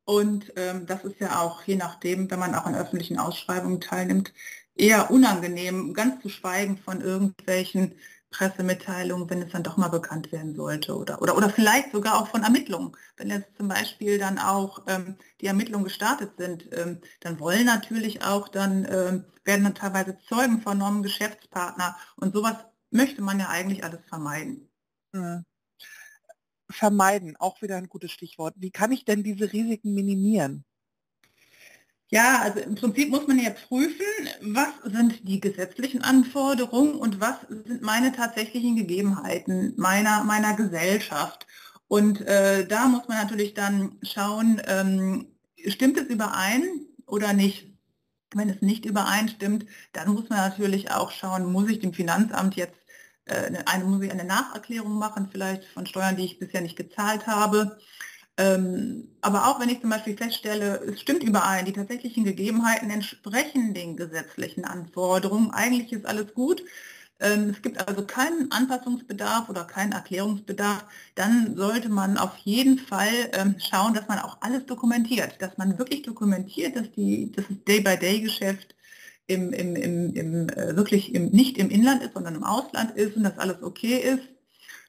Und 0.05 0.51
ähm, 0.55 0.85
das 0.85 1.03
ist 1.03 1.19
ja 1.19 1.39
auch, 1.39 1.63
je 1.63 1.75
nachdem, 1.75 2.31
wenn 2.31 2.39
man 2.39 2.55
auch 2.55 2.65
an 2.65 2.75
öffentlichen 2.75 3.19
Ausschreibungen 3.19 3.79
teilnimmt, 3.79 4.33
eher 4.75 5.11
unangenehm, 5.11 5.93
ganz 5.93 6.21
zu 6.21 6.29
schweigen 6.29 6.77
von 6.77 7.01
irgendwelchen 7.01 7.95
Pressemitteilungen, 8.31 9.29
wenn 9.29 9.41
es 9.41 9.51
dann 9.51 9.63
doch 9.63 9.77
mal 9.77 9.87
bekannt 9.89 10.31
werden 10.31 10.55
sollte 10.55 10.95
oder, 10.95 11.21
oder, 11.21 11.35
oder 11.35 11.49
vielleicht 11.49 11.91
sogar 11.91 12.19
auch 12.19 12.27
von 12.27 12.43
Ermittlungen. 12.43 12.95
Wenn 13.17 13.29
jetzt 13.29 13.55
zum 13.57 13.67
Beispiel 13.67 14.17
dann 14.19 14.37
auch 14.37 14.83
ähm, 14.87 15.17
die 15.41 15.47
Ermittlungen 15.47 15.85
gestartet 15.85 16.33
sind, 16.37 16.69
ähm, 16.71 17.01
dann 17.21 17.39
wollen 17.39 17.65
natürlich 17.65 18.23
auch 18.23 18.47
dann, 18.47 18.85
ähm, 18.85 19.25
werden 19.43 19.63
dann 19.63 19.75
teilweise 19.75 20.17
Zeugen 20.27 20.61
vernommen, 20.61 21.03
Geschäftspartner 21.03 21.97
und 22.17 22.33
sowas 22.33 22.57
möchte 22.91 23.21
man 23.21 23.39
ja 23.39 23.49
eigentlich 23.49 23.83
alles 23.83 24.01
vermeiden. 24.07 24.69
Mhm. 25.11 25.45
Vermeiden, 26.69 27.35
auch 27.37 27.61
wieder 27.61 27.77
ein 27.77 27.89
gutes 27.89 28.11
Stichwort. 28.11 28.53
Wie 28.57 28.71
kann 28.71 28.91
ich 28.91 29.05
denn 29.05 29.23
diese 29.23 29.51
Risiken 29.51 29.93
minimieren? 29.93 30.65
Ja, 32.11 32.41
also 32.41 32.59
im 32.59 32.73
Prinzip 32.75 33.09
muss 33.09 33.27
man 33.27 33.37
ja 33.37 33.51
prüfen, 33.51 34.03
was 34.41 34.69
sind 34.83 35.27
die 35.27 35.39
gesetzlichen 35.39 36.01
Anforderungen 36.01 36.95
und 36.95 37.19
was 37.21 37.35
sind 37.47 37.83
meine 37.83 38.11
tatsächlichen 38.11 38.75
Gegebenheiten 38.75 39.73
meiner, 39.77 40.23
meiner 40.23 40.55
Gesellschaft. 40.55 41.45
Und 41.87 42.21
äh, 42.21 42.65
da 42.67 42.87
muss 42.87 43.07
man 43.07 43.17
natürlich 43.19 43.53
dann 43.53 43.99
schauen, 44.01 44.59
ähm, 44.65 45.27
stimmt 45.67 45.97
es 45.97 46.07
überein 46.07 46.63
oder 47.05 47.33
nicht. 47.33 47.67
Wenn 48.33 48.49
es 48.49 48.61
nicht 48.61 48.85
übereinstimmt, 48.85 49.65
dann 49.93 50.13
muss 50.13 50.29
man 50.29 50.39
natürlich 50.39 50.91
auch 50.91 51.11
schauen, 51.11 51.51
muss 51.51 51.69
ich 51.69 51.79
dem 51.79 51.93
Finanzamt 51.93 52.55
jetzt 52.55 52.79
äh, 53.25 53.51
eine, 53.65 53.85
muss 53.85 54.03
ich 54.03 54.11
eine 54.11 54.23
Nacherklärung 54.23 54.97
machen, 54.97 55.29
vielleicht 55.31 55.65
von 55.65 55.85
Steuern, 55.85 56.15
die 56.15 56.25
ich 56.25 56.39
bisher 56.39 56.61
nicht 56.61 56.75
gezahlt 56.75 57.27
habe. 57.27 57.77
Ähm, 58.39 59.09
aber 59.19 59.47
auch 59.49 59.59
wenn 59.59 59.67
ich 59.67 59.81
zum 59.81 59.89
Beispiel 59.89 60.15
feststelle, 60.15 60.81
es 60.87 61.01
stimmt 61.01 61.23
überein, 61.23 61.65
die 61.65 61.73
tatsächlichen 61.73 62.23
Gegebenheiten 62.23 62.89
entsprechen 62.89 63.73
den 63.73 63.97
gesetzlichen 63.97 64.63
Anforderungen, 64.63 65.51
eigentlich 65.51 65.91
ist 65.91 66.05
alles 66.05 66.33
gut, 66.33 66.63
ähm, 67.19 67.49
es 67.49 67.61
gibt 67.61 67.85
also 67.85 68.05
keinen 68.05 68.49
Anpassungsbedarf 68.49 69.49
oder 69.49 69.65
keinen 69.65 69.91
Erklärungsbedarf, 69.91 70.85
dann 71.15 71.57
sollte 71.57 71.89
man 71.89 72.17
auf 72.17 72.37
jeden 72.37 72.79
Fall 72.79 73.29
ähm, 73.33 73.55
schauen, 73.59 73.93
dass 73.93 74.07
man 74.07 74.19
auch 74.19 74.37
alles 74.39 74.65
dokumentiert, 74.65 75.41
dass 75.41 75.57
man 75.57 75.77
wirklich 75.77 76.03
dokumentiert, 76.03 76.77
dass, 76.77 76.89
die, 76.93 77.33
dass 77.33 77.45
das 77.49 77.57
Day-by-Day-Geschäft 77.67 78.73
im, 79.27 79.51
im, 79.51 79.75
im, 79.75 80.13
im, 80.15 80.49
äh, 80.49 80.77
wirklich 80.77 81.13
im, 81.13 81.29
nicht 81.31 81.57
im 81.57 81.69
Inland 81.69 82.03
ist, 82.03 82.13
sondern 82.13 82.35
im 82.35 82.45
Ausland 82.45 82.95
ist 82.95 83.17
und 83.17 83.23
dass 83.23 83.37
alles 83.37 83.61
okay 83.63 83.97
ist 83.97 84.38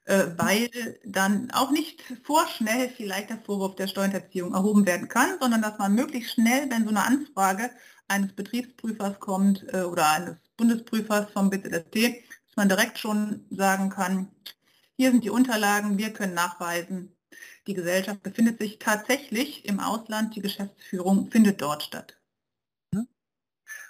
weil 0.07 0.71
dann 1.05 1.51
auch 1.53 1.71
nicht 1.71 2.03
vorschnell 2.25 2.89
vielleicht 2.97 3.31
der 3.31 3.39
Vorwurf 3.39 3.77
der 3.77 3.87
Steuerhinterziehung 3.87 4.55
erhoben 4.55 4.87
werden 4.87 5.09
kann, 5.09 5.39
sondern 5.41 5.63
dass 5.63 5.79
man 5.79 5.95
möglichst 5.95 6.35
schnell, 6.35 6.71
wenn 6.71 6.85
so 6.85 6.91
eine 6.91 7.05
Anfrage 7.05 7.71
eines 8.09 8.33
Betriebsprüfers 8.33 9.21
kommt 9.21 9.65
äh, 9.73 9.83
oder 9.83 10.11
eines 10.11 10.37
Bundesprüfers 10.57 11.31
vom 11.31 11.49
BZST, 11.49 11.95
dass 11.95 12.57
man 12.57 12.69
direkt 12.69 12.99
schon 12.99 13.47
sagen 13.51 13.89
kann, 13.91 14.29
hier 14.97 15.13
sind 15.13 15.25
die 15.25 15.31
Unterlagen, 15.31 15.97
wir 15.97 16.13
können 16.13 16.35
nachweisen, 16.35 17.17
die 17.67 17.75
Gesellschaft 17.75 18.23
befindet 18.23 18.59
sich 18.59 18.79
tatsächlich 18.79 19.65
im 19.65 19.81
Ausland, 19.81 20.35
die 20.35 20.43
Geschäftsführung 20.43 21.31
findet 21.31 21.63
dort 21.63 21.83
statt. 21.83 22.21
Mhm. 22.93 23.07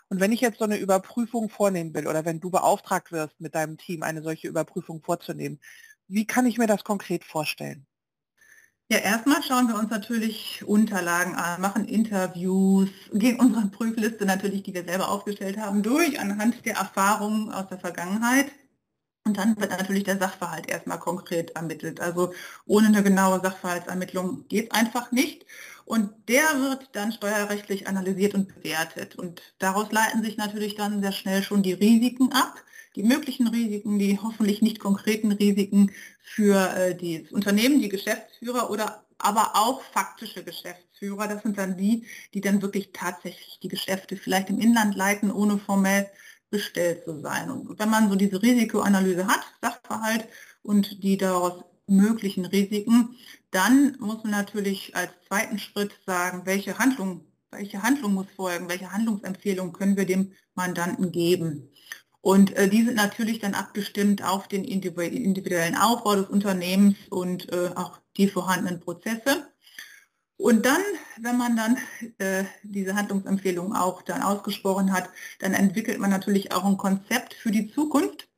Und 0.08 0.20
wenn 0.20 0.32
ich 0.32 0.40
jetzt 0.40 0.58
so 0.58 0.64
eine 0.64 0.78
Überprüfung 0.78 1.48
vornehmen 1.48 1.94
will 1.94 2.06
oder 2.06 2.24
wenn 2.24 2.40
du 2.40 2.50
beauftragt 2.50 3.10
wirst, 3.10 3.40
mit 3.40 3.54
deinem 3.54 3.78
Team 3.78 4.02
eine 4.02 4.22
solche 4.22 4.48
Überprüfung 4.48 5.02
vorzunehmen, 5.02 5.60
wie 6.10 6.26
kann 6.26 6.46
ich 6.46 6.58
mir 6.58 6.66
das 6.66 6.84
konkret 6.84 7.24
vorstellen? 7.24 7.86
Ja, 8.92 8.98
erstmal 8.98 9.40
schauen 9.44 9.68
wir 9.68 9.76
uns 9.76 9.90
natürlich 9.90 10.64
Unterlagen 10.66 11.36
an, 11.36 11.60
machen 11.60 11.86
Interviews, 11.86 12.88
gehen 13.12 13.38
unsere 13.38 13.68
Prüfliste 13.68 14.26
natürlich, 14.26 14.64
die 14.64 14.74
wir 14.74 14.84
selber 14.84 15.08
aufgestellt 15.08 15.58
haben, 15.58 15.84
durch 15.84 16.18
anhand 16.18 16.64
der 16.66 16.74
Erfahrungen 16.74 17.52
aus 17.52 17.68
der 17.68 17.78
Vergangenheit. 17.78 18.50
Und 19.24 19.36
dann 19.36 19.56
wird 19.60 19.70
natürlich 19.70 20.02
der 20.04 20.18
Sachverhalt 20.18 20.68
erstmal 20.68 20.98
konkret 20.98 21.50
ermittelt. 21.50 22.00
Also 22.00 22.32
ohne 22.66 22.88
eine 22.88 23.04
genaue 23.04 23.40
Sachverhaltsermittlung 23.40 24.48
geht 24.48 24.72
es 24.72 24.76
einfach 24.76 25.12
nicht. 25.12 25.46
Und 25.84 26.10
der 26.28 26.42
wird 26.60 26.88
dann 26.96 27.12
steuerrechtlich 27.12 27.86
analysiert 27.86 28.34
und 28.34 28.48
bewertet. 28.48 29.14
Und 29.14 29.54
daraus 29.60 29.92
leiten 29.92 30.24
sich 30.24 30.36
natürlich 30.36 30.74
dann 30.74 31.00
sehr 31.00 31.12
schnell 31.12 31.44
schon 31.44 31.62
die 31.62 31.74
Risiken 31.74 32.32
ab 32.32 32.60
die 32.96 33.02
möglichen 33.02 33.46
Risiken, 33.48 33.98
die 33.98 34.18
hoffentlich 34.20 34.62
nicht 34.62 34.80
konkreten 34.80 35.32
Risiken 35.32 35.92
für 36.20 36.74
äh, 36.74 36.94
das 36.94 37.32
Unternehmen, 37.32 37.80
die 37.80 37.88
Geschäftsführer 37.88 38.70
oder 38.70 39.04
aber 39.18 39.52
auch 39.54 39.82
faktische 39.82 40.42
Geschäftsführer. 40.42 41.28
Das 41.28 41.42
sind 41.42 41.58
dann 41.58 41.76
die, 41.76 42.06
die 42.34 42.40
dann 42.40 42.62
wirklich 42.62 42.90
tatsächlich 42.92 43.58
die 43.62 43.68
Geschäfte 43.68 44.16
vielleicht 44.16 44.48
im 44.50 44.58
Inland 44.58 44.96
leiten, 44.96 45.30
ohne 45.30 45.58
formell 45.58 46.10
bestellt 46.50 47.04
zu 47.04 47.20
sein. 47.20 47.50
Und 47.50 47.78
wenn 47.78 47.90
man 47.90 48.08
so 48.08 48.16
diese 48.16 48.42
Risikoanalyse 48.42 49.26
hat, 49.26 49.40
Sachverhalt 49.62 50.26
und 50.62 51.02
die 51.02 51.16
daraus 51.16 51.64
möglichen 51.86 52.44
Risiken, 52.44 53.16
dann 53.50 53.96
muss 54.00 54.22
man 54.22 54.32
natürlich 54.32 54.94
als 54.96 55.10
zweiten 55.28 55.58
Schritt 55.58 55.92
sagen, 56.06 56.42
welche 56.44 56.78
Handlung, 56.78 57.24
welche 57.50 57.82
Handlung 57.82 58.14
muss 58.14 58.26
folgen, 58.36 58.68
welche 58.68 58.92
Handlungsempfehlung 58.92 59.72
können 59.72 59.96
wir 59.96 60.06
dem 60.06 60.32
Mandanten 60.54 61.12
geben. 61.12 61.70
Und 62.22 62.54
äh, 62.56 62.68
die 62.68 62.84
sind 62.84 62.96
natürlich 62.96 63.38
dann 63.38 63.54
abgestimmt 63.54 64.22
auf 64.22 64.46
den 64.46 64.64
individuellen 64.64 65.76
Aufbau 65.76 66.16
des 66.16 66.26
Unternehmens 66.26 66.96
und 67.08 67.50
äh, 67.52 67.70
auch 67.74 67.98
die 68.16 68.28
vorhandenen 68.28 68.80
Prozesse. 68.80 69.46
Und 70.36 70.64
dann, 70.64 70.80
wenn 71.20 71.36
man 71.36 71.56
dann 71.56 71.76
äh, 72.18 72.44
diese 72.62 72.94
Handlungsempfehlung 72.94 73.74
auch 73.74 74.00
dann 74.02 74.22
ausgesprochen 74.22 74.92
hat, 74.92 75.10
dann 75.38 75.52
entwickelt 75.52 75.98
man 75.98 76.10
natürlich 76.10 76.52
auch 76.52 76.64
ein 76.64 76.78
Konzept 76.78 77.34
für 77.34 77.50
die 77.50 77.70
Zukunft. 77.70 78.28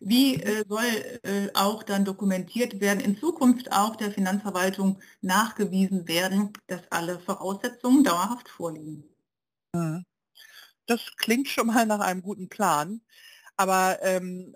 Wie 0.00 0.36
äh, 0.36 0.64
soll 0.66 0.84
äh, 1.22 1.48
auch 1.54 1.82
dann 1.82 2.04
dokumentiert 2.04 2.80
werden, 2.80 3.00
in 3.00 3.18
Zukunft 3.18 3.70
auch 3.70 3.96
der 3.96 4.10
Finanzverwaltung 4.10 4.98
nachgewiesen 5.20 6.08
werden, 6.08 6.52
dass 6.66 6.90
alle 6.90 7.20
Voraussetzungen 7.20 8.02
dauerhaft 8.02 8.48
vorliegen. 8.48 9.04
Mhm. 9.74 10.04
Das 10.86 11.00
klingt 11.16 11.48
schon 11.48 11.68
mal 11.68 11.86
nach 11.86 12.00
einem 12.00 12.22
guten 12.22 12.48
Plan. 12.48 13.00
Aber 13.56 13.98
ähm, 14.02 14.54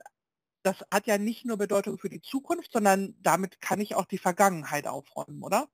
das 0.62 0.76
hat 0.90 1.06
ja 1.06 1.18
nicht 1.18 1.44
nur 1.44 1.56
Bedeutung 1.56 1.98
für 1.98 2.08
die 2.08 2.20
Zukunft, 2.20 2.72
sondern 2.72 3.14
damit 3.22 3.60
kann 3.60 3.80
ich 3.80 3.94
auch 3.94 4.06
die 4.06 4.18
Vergangenheit 4.18 4.86
aufräumen, 4.86 5.42
oder? 5.42 5.68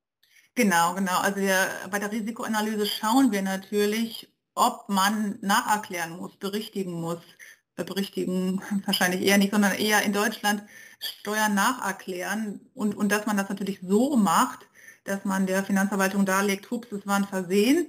Genau, 0.54 0.94
genau. 0.94 1.18
Also 1.20 1.40
wir, 1.40 1.68
bei 1.90 1.98
der 1.98 2.12
Risikoanalyse 2.12 2.86
schauen 2.86 3.32
wir 3.32 3.40
natürlich, 3.40 4.30
ob 4.54 4.88
man 4.88 5.38
nacherklären 5.40 6.18
muss, 6.18 6.36
berichtigen 6.36 6.92
muss. 6.92 7.20
Berichtigen 7.74 8.60
wahrscheinlich 8.86 9.22
eher 9.22 9.38
nicht, 9.38 9.52
sondern 9.52 9.72
eher 9.72 10.02
in 10.02 10.12
Deutschland 10.12 10.62
Steuern 11.00 11.54
nacherklären 11.54 12.60
und, 12.74 12.94
und 12.94 13.10
dass 13.10 13.26
man 13.26 13.36
das 13.36 13.48
natürlich 13.48 13.80
so 13.82 14.16
macht, 14.16 14.68
dass 15.04 15.24
man 15.24 15.46
der 15.46 15.64
Finanzverwaltung 15.64 16.26
darlegt, 16.26 16.70
hups, 16.70 16.92
es 16.92 17.06
war 17.06 17.16
ein 17.16 17.26
Versehen. 17.26 17.88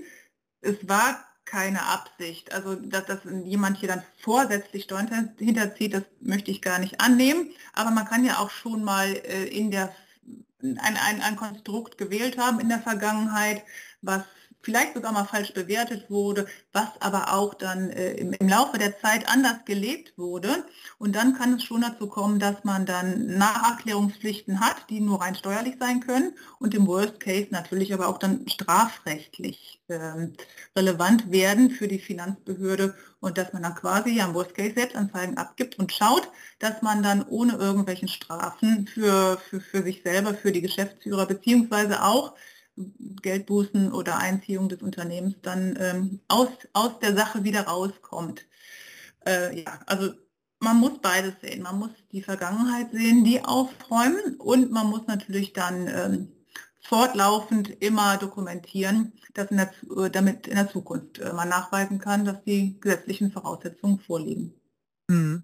Es 0.61 0.87
war 0.87 1.23
keine 1.45 1.83
Absicht. 1.83 2.53
Also 2.53 2.75
dass, 2.75 3.05
dass 3.05 3.19
jemand 3.45 3.77
hier 3.77 3.89
dann 3.89 4.03
vorsätzlich 4.17 4.83
Steuern 4.83 5.33
hinterzieht, 5.37 5.93
das 5.93 6.03
möchte 6.21 6.51
ich 6.51 6.61
gar 6.61 6.79
nicht 6.79 6.99
annehmen. 6.99 7.51
Aber 7.73 7.91
man 7.91 8.05
kann 8.05 8.25
ja 8.25 8.39
auch 8.39 8.49
schon 8.49 8.83
mal 8.83 9.07
äh, 9.07 9.45
in 9.45 9.71
der 9.71 9.93
ein, 10.61 10.97
ein, 10.97 11.21
ein 11.21 11.35
Konstrukt 11.35 11.97
gewählt 11.97 12.37
haben 12.37 12.59
in 12.59 12.69
der 12.69 12.79
Vergangenheit, 12.79 13.63
was 14.01 14.23
vielleicht 14.63 14.95
sogar 14.95 15.11
mal 15.11 15.25
falsch 15.25 15.53
bewertet 15.53 16.09
wurde, 16.09 16.47
was 16.71 16.87
aber 17.01 17.33
auch 17.33 17.53
dann 17.53 17.89
äh, 17.89 18.13
im, 18.13 18.33
im, 18.33 18.47
Laufe 18.47 18.77
der 18.77 18.97
Zeit 18.99 19.27
anders 19.27 19.65
gelebt 19.65 20.17
wurde. 20.17 20.65
Und 20.97 21.15
dann 21.15 21.37
kann 21.37 21.53
es 21.53 21.63
schon 21.63 21.81
dazu 21.81 22.07
kommen, 22.07 22.39
dass 22.39 22.63
man 22.63 22.85
dann 22.85 23.37
Nacherklärungspflichten 23.37 24.61
hat, 24.61 24.89
die 24.89 25.01
nur 25.01 25.21
rein 25.21 25.35
steuerlich 25.35 25.75
sein 25.79 25.99
können 25.99 26.33
und 26.59 26.73
im 26.73 26.87
Worst 26.87 27.19
Case 27.19 27.47
natürlich 27.51 27.93
aber 27.93 28.07
auch 28.07 28.17
dann 28.17 28.47
strafrechtlich 28.47 29.81
äh, 29.89 30.29
relevant 30.75 31.31
werden 31.31 31.69
für 31.69 31.87
die 31.87 31.99
Finanzbehörde 31.99 32.95
und 33.19 33.37
dass 33.37 33.53
man 33.53 33.63
dann 33.63 33.75
quasi 33.75 34.19
am 34.21 34.33
Worst 34.33 34.55
Case 34.55 34.73
Selbstanzeigen 34.75 35.37
abgibt 35.37 35.77
und 35.77 35.91
schaut, 35.91 36.29
dass 36.59 36.81
man 36.81 37.03
dann 37.03 37.23
ohne 37.27 37.53
irgendwelchen 37.53 38.07
Strafen 38.07 38.87
für, 38.87 39.37
für, 39.49 39.59
für 39.59 39.83
sich 39.83 40.01
selber, 40.03 40.33
für 40.33 40.51
die 40.51 40.61
Geschäftsführer 40.61 41.25
beziehungsweise 41.25 42.03
auch 42.03 42.33
Geldbußen 42.75 43.91
oder 43.91 44.17
Einziehung 44.17 44.69
des 44.69 44.81
Unternehmens 44.81 45.35
dann 45.41 45.77
ähm, 45.79 46.19
aus, 46.27 46.49
aus 46.73 46.99
der 46.99 47.15
Sache 47.15 47.43
wieder 47.43 47.61
rauskommt. 47.61 48.45
Äh, 49.25 49.61
ja, 49.61 49.79
also 49.85 50.13
man 50.59 50.77
muss 50.77 50.99
beides 51.01 51.33
sehen. 51.41 51.61
Man 51.61 51.77
muss 51.77 51.91
die 52.11 52.21
Vergangenheit 52.21 52.91
sehen, 52.91 53.23
die 53.23 53.43
aufräumen 53.43 54.37
und 54.37 54.71
man 54.71 54.87
muss 54.87 55.07
natürlich 55.07 55.53
dann 55.53 55.87
ähm, 55.87 56.31
fortlaufend 56.81 57.69
immer 57.81 58.17
dokumentieren, 58.17 59.13
dass 59.33 59.51
in 59.51 59.57
der, 59.57 59.71
äh, 59.97 60.09
damit 60.09 60.47
in 60.47 60.55
der 60.55 60.69
Zukunft 60.69 61.19
äh, 61.19 61.33
man 61.33 61.49
nachweisen 61.49 61.99
kann, 61.99 62.25
dass 62.25 62.43
die 62.43 62.79
gesetzlichen 62.79 63.31
Voraussetzungen 63.31 63.99
vorliegen. 63.99 64.53
Mhm. 65.07 65.43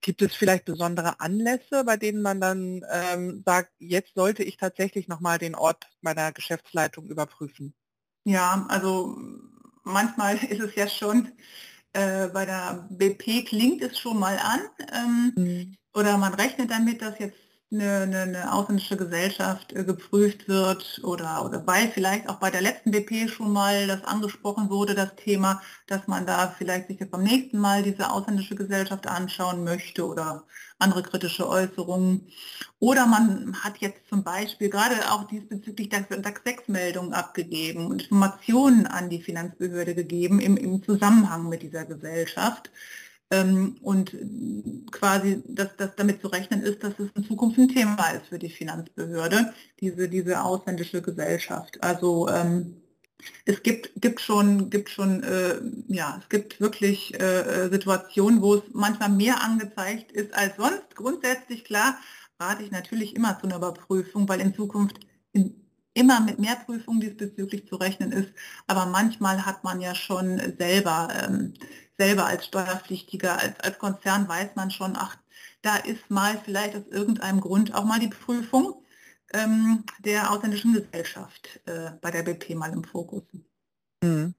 Gibt 0.00 0.22
es 0.22 0.34
vielleicht 0.34 0.64
besondere 0.64 1.20
Anlässe, 1.20 1.84
bei 1.84 1.96
denen 1.96 2.22
man 2.22 2.40
dann 2.40 2.84
ähm, 2.90 3.42
sagt, 3.44 3.72
jetzt 3.78 4.14
sollte 4.14 4.42
ich 4.42 4.56
tatsächlich 4.56 5.08
nochmal 5.08 5.38
den 5.38 5.54
Ort 5.54 5.86
meiner 6.00 6.32
Geschäftsleitung 6.32 7.06
überprüfen? 7.06 7.74
Ja, 8.24 8.66
also 8.68 9.16
manchmal 9.82 10.36
ist 10.44 10.60
es 10.60 10.74
ja 10.74 10.88
schon, 10.88 11.32
äh, 11.92 12.28
bei 12.28 12.44
der 12.44 12.86
BP 12.90 13.44
klingt 13.44 13.82
es 13.82 13.98
schon 13.98 14.18
mal 14.18 14.38
an 14.38 14.60
ähm, 14.92 15.32
mhm. 15.36 15.76
oder 15.94 16.18
man 16.18 16.34
rechnet 16.34 16.70
damit, 16.70 17.02
dass 17.02 17.18
jetzt 17.18 17.38
eine, 17.72 18.02
eine, 18.02 18.20
eine 18.20 18.52
ausländische 18.52 18.96
Gesellschaft 18.96 19.72
äh, 19.72 19.84
geprüft 19.84 20.48
wird 20.48 21.00
oder, 21.02 21.44
oder 21.44 21.66
weil 21.66 21.88
vielleicht 21.88 22.28
auch 22.28 22.36
bei 22.36 22.50
der 22.50 22.60
letzten 22.60 22.92
BP 22.92 23.28
schon 23.28 23.52
mal 23.52 23.86
das 23.88 24.04
angesprochen 24.04 24.70
wurde, 24.70 24.94
das 24.94 25.16
Thema, 25.16 25.60
dass 25.88 26.06
man 26.06 26.26
da 26.26 26.54
vielleicht 26.56 26.88
sich 26.88 26.98
beim 27.10 27.24
nächsten 27.24 27.58
Mal 27.58 27.82
diese 27.82 28.10
ausländische 28.10 28.54
Gesellschaft 28.54 29.06
anschauen 29.08 29.64
möchte 29.64 30.06
oder 30.06 30.44
andere 30.78 31.02
kritische 31.02 31.48
Äußerungen. 31.48 32.28
Oder 32.78 33.06
man 33.06 33.56
hat 33.62 33.78
jetzt 33.78 34.06
zum 34.08 34.22
Beispiel 34.22 34.70
gerade 34.70 35.10
auch 35.10 35.24
diesbezüglich 35.26 35.88
DAX 35.88 36.08
6 36.44 36.68
Meldungen 36.68 37.14
abgegeben 37.14 37.86
und 37.86 38.02
Informationen 38.02 38.86
an 38.86 39.10
die 39.10 39.22
Finanzbehörde 39.22 39.94
gegeben 39.94 40.38
im, 40.38 40.56
im 40.56 40.82
Zusammenhang 40.84 41.48
mit 41.48 41.62
dieser 41.62 41.84
Gesellschaft. 41.84 42.70
Ähm, 43.30 43.76
und 43.80 44.16
quasi, 44.92 45.42
dass, 45.48 45.76
dass 45.76 45.96
damit 45.96 46.20
zu 46.20 46.28
rechnen 46.28 46.62
ist, 46.62 46.84
dass 46.84 46.98
es 46.98 47.10
in 47.16 47.24
Zukunft 47.24 47.58
ein 47.58 47.68
Thema 47.68 48.10
ist 48.10 48.26
für 48.26 48.38
die 48.38 48.50
Finanzbehörde, 48.50 49.52
diese, 49.80 50.08
diese 50.08 50.42
ausländische 50.42 51.02
Gesellschaft. 51.02 51.82
Also 51.82 52.28
ähm, 52.28 52.76
es 53.44 53.62
gibt, 53.62 53.90
gibt 54.00 54.20
schon, 54.20 54.70
gibt 54.70 54.90
schon 54.90 55.22
äh, 55.22 55.60
ja, 55.88 56.18
es 56.22 56.28
gibt 56.28 56.60
wirklich 56.60 57.18
äh, 57.20 57.68
Situationen, 57.70 58.42
wo 58.42 58.56
es 58.56 58.62
manchmal 58.72 59.08
mehr 59.08 59.42
angezeigt 59.42 60.12
ist 60.12 60.32
als 60.34 60.56
sonst. 60.56 60.94
Grundsätzlich 60.94 61.64
klar 61.64 61.98
rate 62.38 62.62
ich 62.62 62.70
natürlich 62.70 63.16
immer 63.16 63.38
zu 63.40 63.46
einer 63.46 63.56
Überprüfung, 63.56 64.28
weil 64.28 64.40
in 64.40 64.54
Zukunft 64.54 65.00
in, 65.32 65.65
immer 65.96 66.20
mit 66.20 66.38
mehr 66.38 66.56
Prüfungen 66.56 67.00
diesbezüglich 67.00 67.66
zu 67.68 67.76
rechnen 67.76 68.12
ist. 68.12 68.28
Aber 68.66 68.86
manchmal 68.86 69.44
hat 69.46 69.64
man 69.64 69.80
ja 69.80 69.94
schon 69.94 70.38
selber 70.58 71.08
ähm, 71.24 71.54
selber 71.98 72.26
als 72.26 72.46
Steuerpflichtiger, 72.46 73.40
als, 73.40 73.58
als 73.60 73.78
Konzern 73.78 74.28
weiß 74.28 74.54
man 74.54 74.70
schon, 74.70 74.96
ach, 74.96 75.18
da 75.62 75.76
ist 75.76 76.10
mal 76.10 76.40
vielleicht 76.44 76.76
aus 76.76 76.86
irgendeinem 76.90 77.40
Grund 77.40 77.74
auch 77.74 77.84
mal 77.84 77.98
die 78.00 78.08
Prüfung 78.08 78.84
ähm, 79.32 79.84
der 80.00 80.30
ausländischen 80.30 80.74
Gesellschaft 80.74 81.60
äh, 81.66 81.90
bei 82.00 82.10
der 82.10 82.22
BP 82.22 82.54
mal 82.54 82.72
im 82.72 82.84
Fokus. 82.84 83.22
Mhm. 84.02 84.34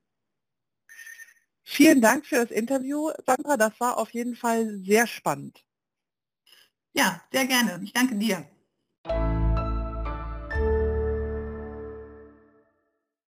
Vielen 1.63 2.01
Dank 2.01 2.25
für 2.25 2.37
das 2.37 2.51
Interview, 2.51 3.11
Sandra. 3.25 3.57
Das 3.57 3.77
war 3.79 3.97
auf 3.97 4.11
jeden 4.11 4.35
Fall 4.35 4.79
sehr 4.85 5.05
spannend. 5.05 5.65
Ja, 6.93 7.21
sehr 7.31 7.45
gerne. 7.45 7.79
Ich 7.83 7.91
danke 7.91 8.15
dir. 8.15 8.47